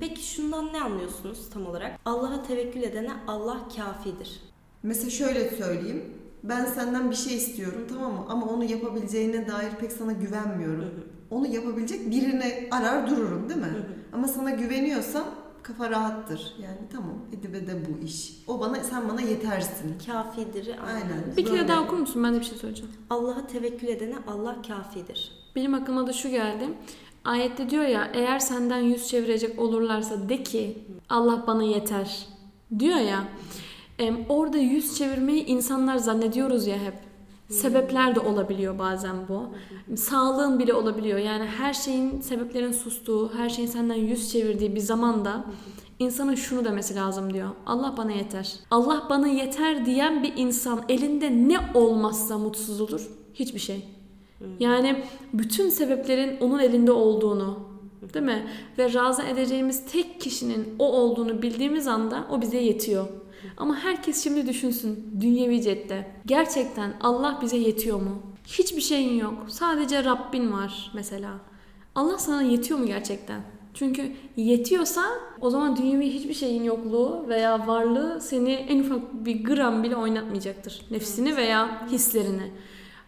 Peki 0.00 0.26
şundan 0.26 0.72
ne 0.72 0.82
anlıyorsunuz 0.82 1.38
tam 1.52 1.66
olarak? 1.66 1.98
Allah'a 2.04 2.42
tevekkül 2.42 2.82
edene 2.82 3.12
Allah 3.26 3.58
kafidir. 3.76 4.40
Mesela 4.82 5.10
şöyle 5.10 5.50
söyleyeyim. 5.50 6.04
Ben 6.42 6.64
senden 6.64 7.10
bir 7.10 7.16
şey 7.16 7.36
istiyorum 7.36 7.86
tamam 7.88 8.12
mı? 8.12 8.24
Ama 8.28 8.46
onu 8.46 8.64
yapabileceğine 8.64 9.48
dair 9.48 9.70
pek 9.80 9.92
sana 9.92 10.12
güvenmiyorum. 10.12 10.90
Onu 11.30 11.46
yapabilecek 11.46 12.10
birini 12.10 12.68
arar 12.70 13.10
dururum 13.10 13.48
değil 13.48 13.60
mi? 13.60 13.86
Ama 14.12 14.28
sana 14.28 14.50
güveniyorsam 14.50 15.24
kafa 15.62 15.90
rahattır. 15.90 16.54
Yani 16.62 16.78
tamam 16.92 17.14
Edibe 17.38 17.66
de 17.66 17.74
bu 17.86 18.04
iş. 18.04 18.32
O 18.46 18.60
bana 18.60 18.84
sen 18.84 19.08
bana 19.08 19.20
yetersin. 19.20 19.98
Kafidir. 20.06 20.68
Aynen. 20.86 21.36
Bir 21.36 21.44
kere 21.46 21.68
daha 21.68 21.82
okur 21.82 21.96
musun? 21.96 22.24
Ben 22.24 22.34
de 22.34 22.40
bir 22.40 22.44
şey 22.44 22.58
söyleyeceğim. 22.58 22.92
Allah'a 23.10 23.46
tevekkül 23.46 23.88
edene 23.88 24.14
Allah 24.26 24.56
kafidir. 24.68 25.32
Benim 25.56 25.74
aklıma 25.74 26.06
da 26.06 26.12
şu 26.12 26.28
geldi. 26.28 26.68
Ayette 27.24 27.70
diyor 27.70 27.84
ya 27.84 28.10
eğer 28.14 28.38
senden 28.38 28.78
yüz 28.78 29.08
çevirecek 29.08 29.58
olurlarsa 29.58 30.28
de 30.28 30.42
ki 30.42 30.78
Allah 31.08 31.44
bana 31.46 31.62
yeter 31.62 32.26
diyor 32.78 32.96
ya. 32.96 33.24
Orada 34.28 34.58
yüz 34.58 34.98
çevirmeyi 34.98 35.46
insanlar 35.46 35.96
zannediyoruz 35.96 36.66
ya 36.66 36.76
hep. 36.76 36.94
Sebepler 37.48 38.14
de 38.14 38.20
olabiliyor 38.20 38.78
bazen 38.78 39.16
bu. 39.28 39.42
Sağlığın 39.96 40.58
bile 40.58 40.74
olabiliyor. 40.74 41.18
Yani 41.18 41.44
her 41.44 41.74
şeyin 41.74 42.20
sebeplerin 42.20 42.72
sustuğu, 42.72 43.32
her 43.36 43.48
şeyin 43.48 43.68
senden 43.68 43.94
yüz 43.94 44.32
çevirdiği 44.32 44.74
bir 44.74 44.80
zamanda 44.80 45.44
insanın 45.98 46.34
şunu 46.34 46.64
demesi 46.64 46.94
lazım 46.94 47.34
diyor. 47.34 47.48
Allah 47.66 47.94
bana 47.96 48.12
yeter. 48.12 48.54
Allah 48.70 49.06
bana 49.10 49.28
yeter 49.28 49.86
diyen 49.86 50.22
bir 50.22 50.32
insan 50.36 50.84
elinde 50.88 51.30
ne 51.30 51.58
olmazsa 51.74 52.38
mutsuz 52.38 52.80
olur? 52.80 53.10
Hiçbir 53.34 53.60
şey. 53.60 53.84
Yani 54.60 55.04
bütün 55.32 55.68
sebeplerin 55.68 56.36
onun 56.40 56.58
elinde 56.58 56.92
olduğunu, 56.92 57.58
değil 58.14 58.24
mi? 58.24 58.46
Ve 58.78 58.94
razı 58.94 59.22
edeceğimiz 59.22 59.86
tek 59.92 60.20
kişinin 60.20 60.74
o 60.78 60.92
olduğunu 60.92 61.42
bildiğimiz 61.42 61.86
anda 61.86 62.24
o 62.30 62.40
bize 62.40 62.58
yetiyor. 62.58 63.06
Ama 63.56 63.76
herkes 63.76 64.24
şimdi 64.24 64.46
düşünsün 64.46 65.10
dünyevi 65.20 65.62
cepte. 65.62 66.10
Gerçekten 66.26 66.94
Allah 67.00 67.38
bize 67.42 67.56
yetiyor 67.56 68.00
mu? 68.00 68.22
Hiçbir 68.46 68.80
şeyin 68.80 69.18
yok. 69.18 69.34
Sadece 69.48 70.04
Rabbin 70.04 70.52
var 70.52 70.90
mesela. 70.94 71.30
Allah 71.94 72.18
sana 72.18 72.42
yetiyor 72.42 72.78
mu 72.78 72.86
gerçekten? 72.86 73.40
Çünkü 73.74 74.12
yetiyorsa 74.36 75.04
o 75.40 75.50
zaman 75.50 75.76
dünyevi 75.76 76.10
hiçbir 76.10 76.34
şeyin 76.34 76.62
yokluğu 76.62 77.24
veya 77.28 77.66
varlığı 77.66 78.20
seni 78.20 78.52
en 78.52 78.78
ufak 78.80 79.24
bir 79.24 79.44
gram 79.44 79.82
bile 79.82 79.96
oynatmayacaktır. 79.96 80.86
Nefsini 80.90 81.36
veya 81.36 81.88
hislerini. 81.90 82.52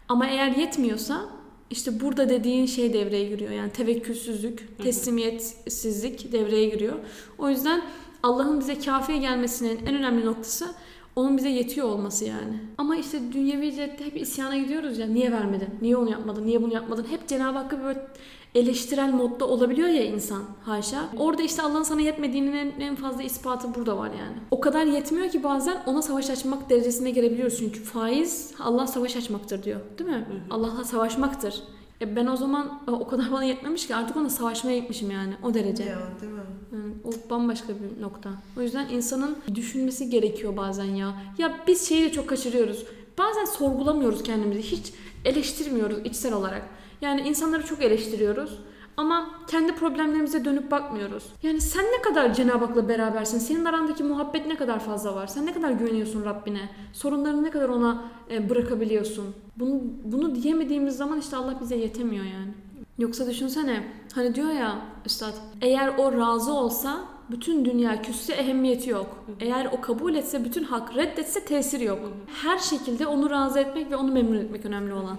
Ama 0.07 0.27
eğer 0.27 0.55
yetmiyorsa 0.55 1.25
işte 1.69 2.01
burada 2.01 2.29
dediğin 2.29 2.65
şey 2.65 2.93
devreye 2.93 3.25
giriyor. 3.25 3.51
Yani 3.51 3.71
tevekkülsüzlük, 3.71 4.77
teslimiyetsizlik 4.77 6.31
devreye 6.31 6.69
giriyor. 6.69 6.95
O 7.37 7.49
yüzden 7.49 7.81
Allah'ın 8.23 8.59
bize 8.59 8.79
kafiye 8.79 9.17
gelmesinin 9.17 9.79
en 9.85 9.95
önemli 9.95 10.25
noktası 10.25 10.67
onun 11.15 11.37
bize 11.37 11.49
yetiyor 11.49 11.87
olması 11.87 12.25
yani. 12.25 12.59
Ama 12.77 12.95
işte 12.95 13.33
dünyevi 13.33 13.71
cihette 13.71 14.05
hep 14.05 14.21
isyana 14.21 14.57
gidiyoruz 14.57 14.97
ya. 14.97 15.07
Niye 15.07 15.31
vermedin? 15.31 15.69
Niye 15.81 15.97
onu 15.97 16.11
yapmadın? 16.11 16.45
Niye 16.45 16.61
bunu 16.61 16.73
yapmadın? 16.73 17.05
Hep 17.09 17.27
Cenab-ı 17.27 17.57
Hakk'ı 17.57 17.83
böyle 17.83 18.07
eleştirel 18.55 19.13
modda 19.13 19.47
olabiliyor 19.47 19.87
ya 19.87 20.05
insan 20.05 20.43
haşa. 20.65 21.09
Orada 21.17 21.41
işte 21.41 21.61
Allah'ın 21.61 21.83
sana 21.83 22.01
yetmediğinin 22.01 22.53
en, 22.53 22.79
en 22.79 22.95
fazla 22.95 23.23
ispatı 23.23 23.75
burada 23.75 23.97
var 23.97 24.07
yani. 24.07 24.37
O 24.51 24.59
kadar 24.59 24.85
yetmiyor 24.85 25.29
ki 25.29 25.43
bazen 25.43 25.83
ona 25.85 26.01
savaş 26.01 26.29
açmak 26.29 26.69
derecesine 26.69 27.11
gelebiliyoruz. 27.11 27.57
Çünkü 27.59 27.83
faiz 27.83 28.53
Allah 28.59 28.87
savaş 28.87 29.15
açmaktır 29.15 29.63
diyor. 29.63 29.79
Değil 29.99 30.09
mi? 30.09 30.25
Allah'la 30.49 30.83
savaşmaktır. 30.83 31.63
E 32.01 32.15
ben 32.15 32.27
o 32.27 32.37
zaman 32.37 32.81
o 32.87 33.07
kadar 33.07 33.31
bana 33.31 33.43
yetmemiş 33.43 33.87
ki 33.87 33.95
artık 33.95 34.17
ona 34.17 34.29
savaşmaya 34.29 34.77
gitmişim 34.77 35.11
yani 35.11 35.33
o 35.43 35.53
derece. 35.53 35.83
Ya 35.83 35.99
değil 36.21 36.33
mi? 36.33 36.40
O 37.05 37.29
bambaşka 37.29 37.67
bir 37.67 38.01
nokta. 38.01 38.29
O 38.57 38.61
yüzden 38.61 38.89
insanın 38.89 39.37
düşünmesi 39.55 40.09
gerekiyor 40.09 40.57
bazen 40.57 40.95
ya. 40.95 41.13
Ya 41.37 41.57
biz 41.67 41.87
şeyi 41.89 42.03
de 42.03 42.11
çok 42.11 42.29
kaçırıyoruz. 42.29 42.85
Bazen 43.17 43.45
sorgulamıyoruz 43.45 44.23
kendimizi. 44.23 44.61
Hiç 44.61 44.93
eleştirmiyoruz 45.25 45.97
içsel 46.05 46.33
olarak. 46.33 46.61
Yani 47.01 47.21
insanları 47.21 47.65
çok 47.65 47.81
eleştiriyoruz. 47.81 48.59
Ama 48.97 49.29
kendi 49.47 49.75
problemlerimize 49.75 50.45
dönüp 50.45 50.71
bakmıyoruz. 50.71 51.23
Yani 51.43 51.61
sen 51.61 51.85
ne 51.85 52.01
kadar 52.01 52.33
Cenab-ı 52.33 52.65
Hak'la 52.65 52.89
berabersin? 52.89 53.39
Senin 53.39 53.65
arandaki 53.65 54.03
muhabbet 54.03 54.47
ne 54.47 54.55
kadar 54.55 54.79
fazla 54.79 55.15
var? 55.15 55.27
Sen 55.27 55.45
ne 55.45 55.53
kadar 55.53 55.71
güveniyorsun 55.71 56.25
Rabbine? 56.25 56.69
Sorunlarını 56.93 57.43
ne 57.43 57.49
kadar 57.49 57.69
ona 57.69 58.03
e, 58.31 58.49
bırakabiliyorsun? 58.49 59.25
Bunu, 59.55 59.81
bunu 60.03 60.35
diyemediğimiz 60.35 60.97
zaman 60.97 61.19
işte 61.19 61.35
Allah 61.37 61.57
bize 61.61 61.75
yetemiyor 61.75 62.25
yani. 62.25 62.53
Yoksa 63.01 63.27
düşünsene 63.27 63.83
hani 64.15 64.35
diyor 64.35 64.51
ya 64.51 64.81
üstad 65.05 65.33
eğer 65.61 65.87
o 65.97 66.17
razı 66.17 66.53
olsa 66.53 67.05
bütün 67.31 67.65
dünya 67.65 68.01
küsse 68.01 68.33
ehemmiyeti 68.33 68.89
yok. 68.89 69.25
Eğer 69.39 69.69
o 69.71 69.81
kabul 69.81 70.15
etse 70.15 70.45
bütün 70.45 70.63
hak 70.63 70.95
reddetse 70.95 71.45
tesiri 71.45 71.83
yok. 71.83 71.99
Her 72.43 72.57
şekilde 72.57 73.07
onu 73.07 73.29
razı 73.29 73.59
etmek 73.59 73.91
ve 73.91 73.95
onu 73.95 74.11
memnun 74.11 74.37
etmek 74.37 74.65
önemli 74.65 74.93
olan. 74.93 75.17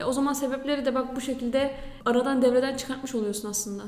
E, 0.00 0.04
o 0.04 0.12
zaman 0.12 0.32
sebepleri 0.32 0.84
de 0.84 0.94
bak 0.94 1.16
bu 1.16 1.20
şekilde 1.20 1.74
aradan 2.04 2.42
devreden 2.42 2.76
çıkartmış 2.76 3.14
oluyorsun 3.14 3.50
aslında. 3.50 3.82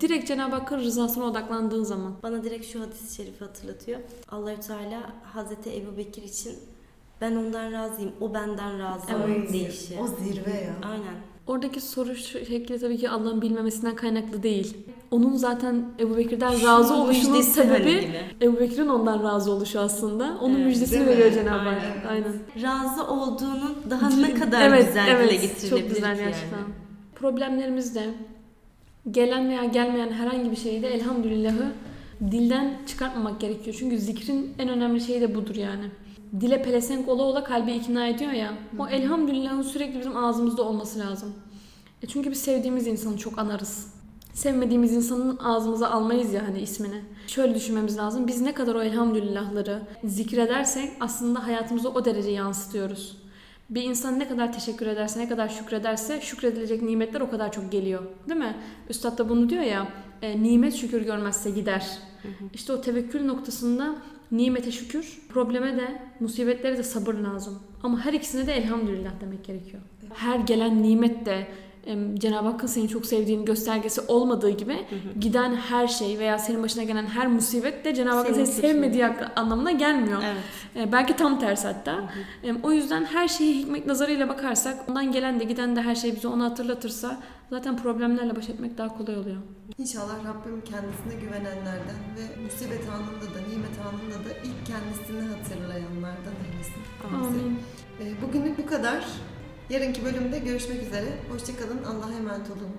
Direkt 0.00 0.28
Cenab-ı 0.28 0.54
Hakk'ın 0.56 0.78
rızasına 0.78 1.24
odaklandığın 1.24 1.84
zaman. 1.84 2.12
Bana 2.22 2.44
direkt 2.44 2.66
şu 2.66 2.80
hadis-i 2.80 3.14
şerifi 3.14 3.44
hatırlatıyor. 3.44 4.00
Allahü 4.30 4.60
Teala 4.60 5.02
Hazreti 5.22 5.76
Ebu 5.76 5.96
Bekir 5.96 6.22
için 6.22 6.52
ben 7.20 7.36
ondan 7.36 7.72
razıyım, 7.72 8.12
o 8.20 8.34
benden 8.34 8.78
razı 8.78 9.06
Evet. 9.12 9.52
deyişi. 9.52 9.98
O 10.00 10.06
zirve 10.06 10.50
ya. 10.50 10.74
Aynen. 10.82 11.35
Oradaki 11.46 11.80
soru 11.80 12.14
şu 12.16 12.44
şekli 12.46 12.78
tabii 12.80 12.98
ki 12.98 13.10
Allah'ın 13.10 13.42
bilmemesinden 13.42 13.96
kaynaklı 13.96 14.42
değil. 14.42 14.76
Onun 15.10 15.36
zaten 15.36 15.84
Ebu 16.00 16.16
Bekir'den 16.16 16.62
razı 16.66 16.94
oluşunun 16.94 17.40
sebebi. 17.40 18.08
Ebu 18.42 18.60
Bekir'in 18.60 18.88
ondan 18.88 19.22
razı 19.24 19.50
oluşu 19.52 19.80
aslında. 19.80 20.38
Onun 20.40 20.54
Evet, 20.54 20.66
müjdesini 20.66 21.06
veriyor 21.06 21.32
Cenab-ı 21.32 21.68
Hak. 21.68 21.82
Aynen. 22.08 22.24
Aynen. 22.56 22.62
Razı 22.62 23.06
olduğunun 23.06 23.76
daha 23.90 24.10
ne 24.10 24.34
kadar 24.34 24.68
evet, 24.68 24.86
güzel 24.86 25.08
evet, 25.08 25.30
dile 25.30 25.36
getirilebilir 25.46 25.70
Çok 25.88 25.94
güzel 25.94 26.16
gerçekten. 26.16 26.58
yani. 26.58 26.72
Problemlerimizde 27.14 28.04
gelen 29.10 29.48
veya 29.48 29.64
gelmeyen 29.64 30.12
herhangi 30.12 30.50
bir 30.50 30.56
şeyde 30.56 30.88
elhamdülillahı 30.88 31.72
dilden 32.30 32.78
çıkartmamak 32.86 33.40
gerekiyor. 33.40 33.76
Çünkü 33.78 33.98
zikrin 33.98 34.54
en 34.58 34.68
önemli 34.68 35.00
şeyi 35.00 35.20
de 35.20 35.34
budur 35.34 35.54
yani. 35.54 35.84
Dile 36.40 36.62
pelesenk 36.62 37.08
ola 37.08 37.22
ola 37.22 37.44
kalbi 37.44 37.72
ikna 37.72 38.06
ediyor 38.06 38.32
ya. 38.32 38.54
O 38.78 38.88
elhamdülillahın 38.88 39.62
sürekli 39.62 39.98
bizim 39.98 40.16
ağzımızda 40.16 40.62
olması 40.62 40.98
lazım. 40.98 41.34
E 42.02 42.06
çünkü 42.06 42.30
biz 42.30 42.40
sevdiğimiz 42.40 42.86
insanı 42.86 43.18
çok 43.18 43.38
anarız. 43.38 43.86
Sevmediğimiz 44.34 44.92
insanın 44.92 45.36
ağzımıza 45.36 45.90
almayız 45.90 46.32
ya 46.32 46.48
hani 46.48 46.60
ismini. 46.60 47.00
Şöyle 47.26 47.54
düşünmemiz 47.54 47.98
lazım. 47.98 48.26
Biz 48.26 48.40
ne 48.40 48.54
kadar 48.54 48.74
o 48.74 48.82
elhamdülillahları 48.82 49.82
zikredersek 50.04 50.90
aslında 51.00 51.46
hayatımıza 51.46 51.88
o 51.88 52.04
derece 52.04 52.30
yansıtıyoruz. 52.30 53.16
Bir 53.70 53.82
insan 53.82 54.18
ne 54.18 54.28
kadar 54.28 54.52
teşekkür 54.52 54.86
ederse, 54.86 55.20
ne 55.20 55.28
kadar 55.28 55.48
şükrederse 55.48 56.20
şükredilecek 56.20 56.82
nimetler 56.82 57.20
o 57.20 57.30
kadar 57.30 57.52
çok 57.52 57.72
geliyor. 57.72 58.02
Değil 58.28 58.40
mi? 58.40 58.56
Üstad 58.90 59.18
da 59.18 59.28
bunu 59.28 59.48
diyor 59.48 59.62
ya, 59.62 59.88
e, 60.22 60.42
nimet 60.42 60.74
şükür 60.74 61.02
görmezse 61.02 61.50
gider. 61.50 61.98
İşte 62.54 62.72
o 62.72 62.80
tevekkül 62.80 63.24
noktasında 63.24 63.96
nimete 64.32 64.72
şükür, 64.72 65.18
probleme 65.28 65.76
de, 65.76 66.02
musibetlere 66.20 66.78
de 66.78 66.82
sabır 66.82 67.14
lazım. 67.14 67.58
Ama 67.82 68.04
her 68.04 68.12
ikisine 68.12 68.46
de 68.46 68.52
elhamdülillah 68.52 69.10
demek 69.20 69.44
gerekiyor. 69.44 69.82
Her 70.14 70.38
gelen 70.38 70.82
nimet 70.82 71.26
de 71.26 71.46
Cenab-ı 72.14 72.48
Hakk'ın 72.48 72.66
seni 72.66 72.88
çok 72.88 73.06
sevdiğinin 73.06 73.44
göstergesi 73.44 74.00
olmadığı 74.00 74.50
gibi 74.50 74.76
giden 75.20 75.54
her 75.54 75.88
şey 75.88 76.18
veya 76.18 76.38
senin 76.38 76.62
başına 76.62 76.82
gelen 76.84 77.06
her 77.06 77.26
musibet 77.26 77.84
de 77.84 77.94
Cenab-ı 77.94 78.16
Hakk'ın 78.16 78.34
seni 78.34 78.46
suçun. 78.46 78.60
sevmediği 78.60 79.06
anlamına 79.36 79.70
gelmiyor. 79.72 80.22
Evet. 80.24 80.88
E, 80.88 80.92
belki 80.92 81.16
tam 81.16 81.38
tersi 81.38 81.66
hatta. 81.66 82.10
E, 82.42 82.52
o 82.62 82.72
yüzden 82.72 83.04
her 83.04 83.28
şeye 83.28 83.52
hikmet 83.54 83.86
nazarıyla 83.86 84.28
bakarsak, 84.28 84.88
ondan 84.88 85.12
gelen 85.12 85.40
de 85.40 85.44
giden 85.44 85.76
de 85.76 85.82
her 85.82 85.94
şey 85.94 86.16
bize 86.16 86.28
onu 86.28 86.44
hatırlatırsa 86.44 87.20
zaten 87.50 87.76
problemlerle 87.76 88.36
baş 88.36 88.48
etmek 88.48 88.78
daha 88.78 88.98
kolay 88.98 89.18
oluyor. 89.18 89.36
İnşallah 89.78 90.24
Rabbim 90.24 90.60
kendisine 90.64 91.14
güvenenlerden 91.20 92.00
ve 92.16 92.42
musibet 92.42 92.88
anında 92.88 93.34
da 93.34 93.40
nimet 93.48 93.78
anında 93.86 94.24
da 94.24 94.32
ilk 94.44 94.66
kendisini 94.66 95.20
hatırlayanlardan 95.28 96.34
eylesin. 96.46 96.82
Amin. 97.14 97.58
Ee, 98.00 98.22
Bugünlük 98.22 98.58
bu 98.58 98.66
kadar. 98.66 99.06
Yarınki 99.70 100.04
bölümde 100.04 100.38
görüşmek 100.38 100.82
üzere. 100.82 101.08
Hoşçakalın. 101.32 101.84
Allah'a 101.84 102.12
emanet 102.12 102.50
olun. 102.50 102.70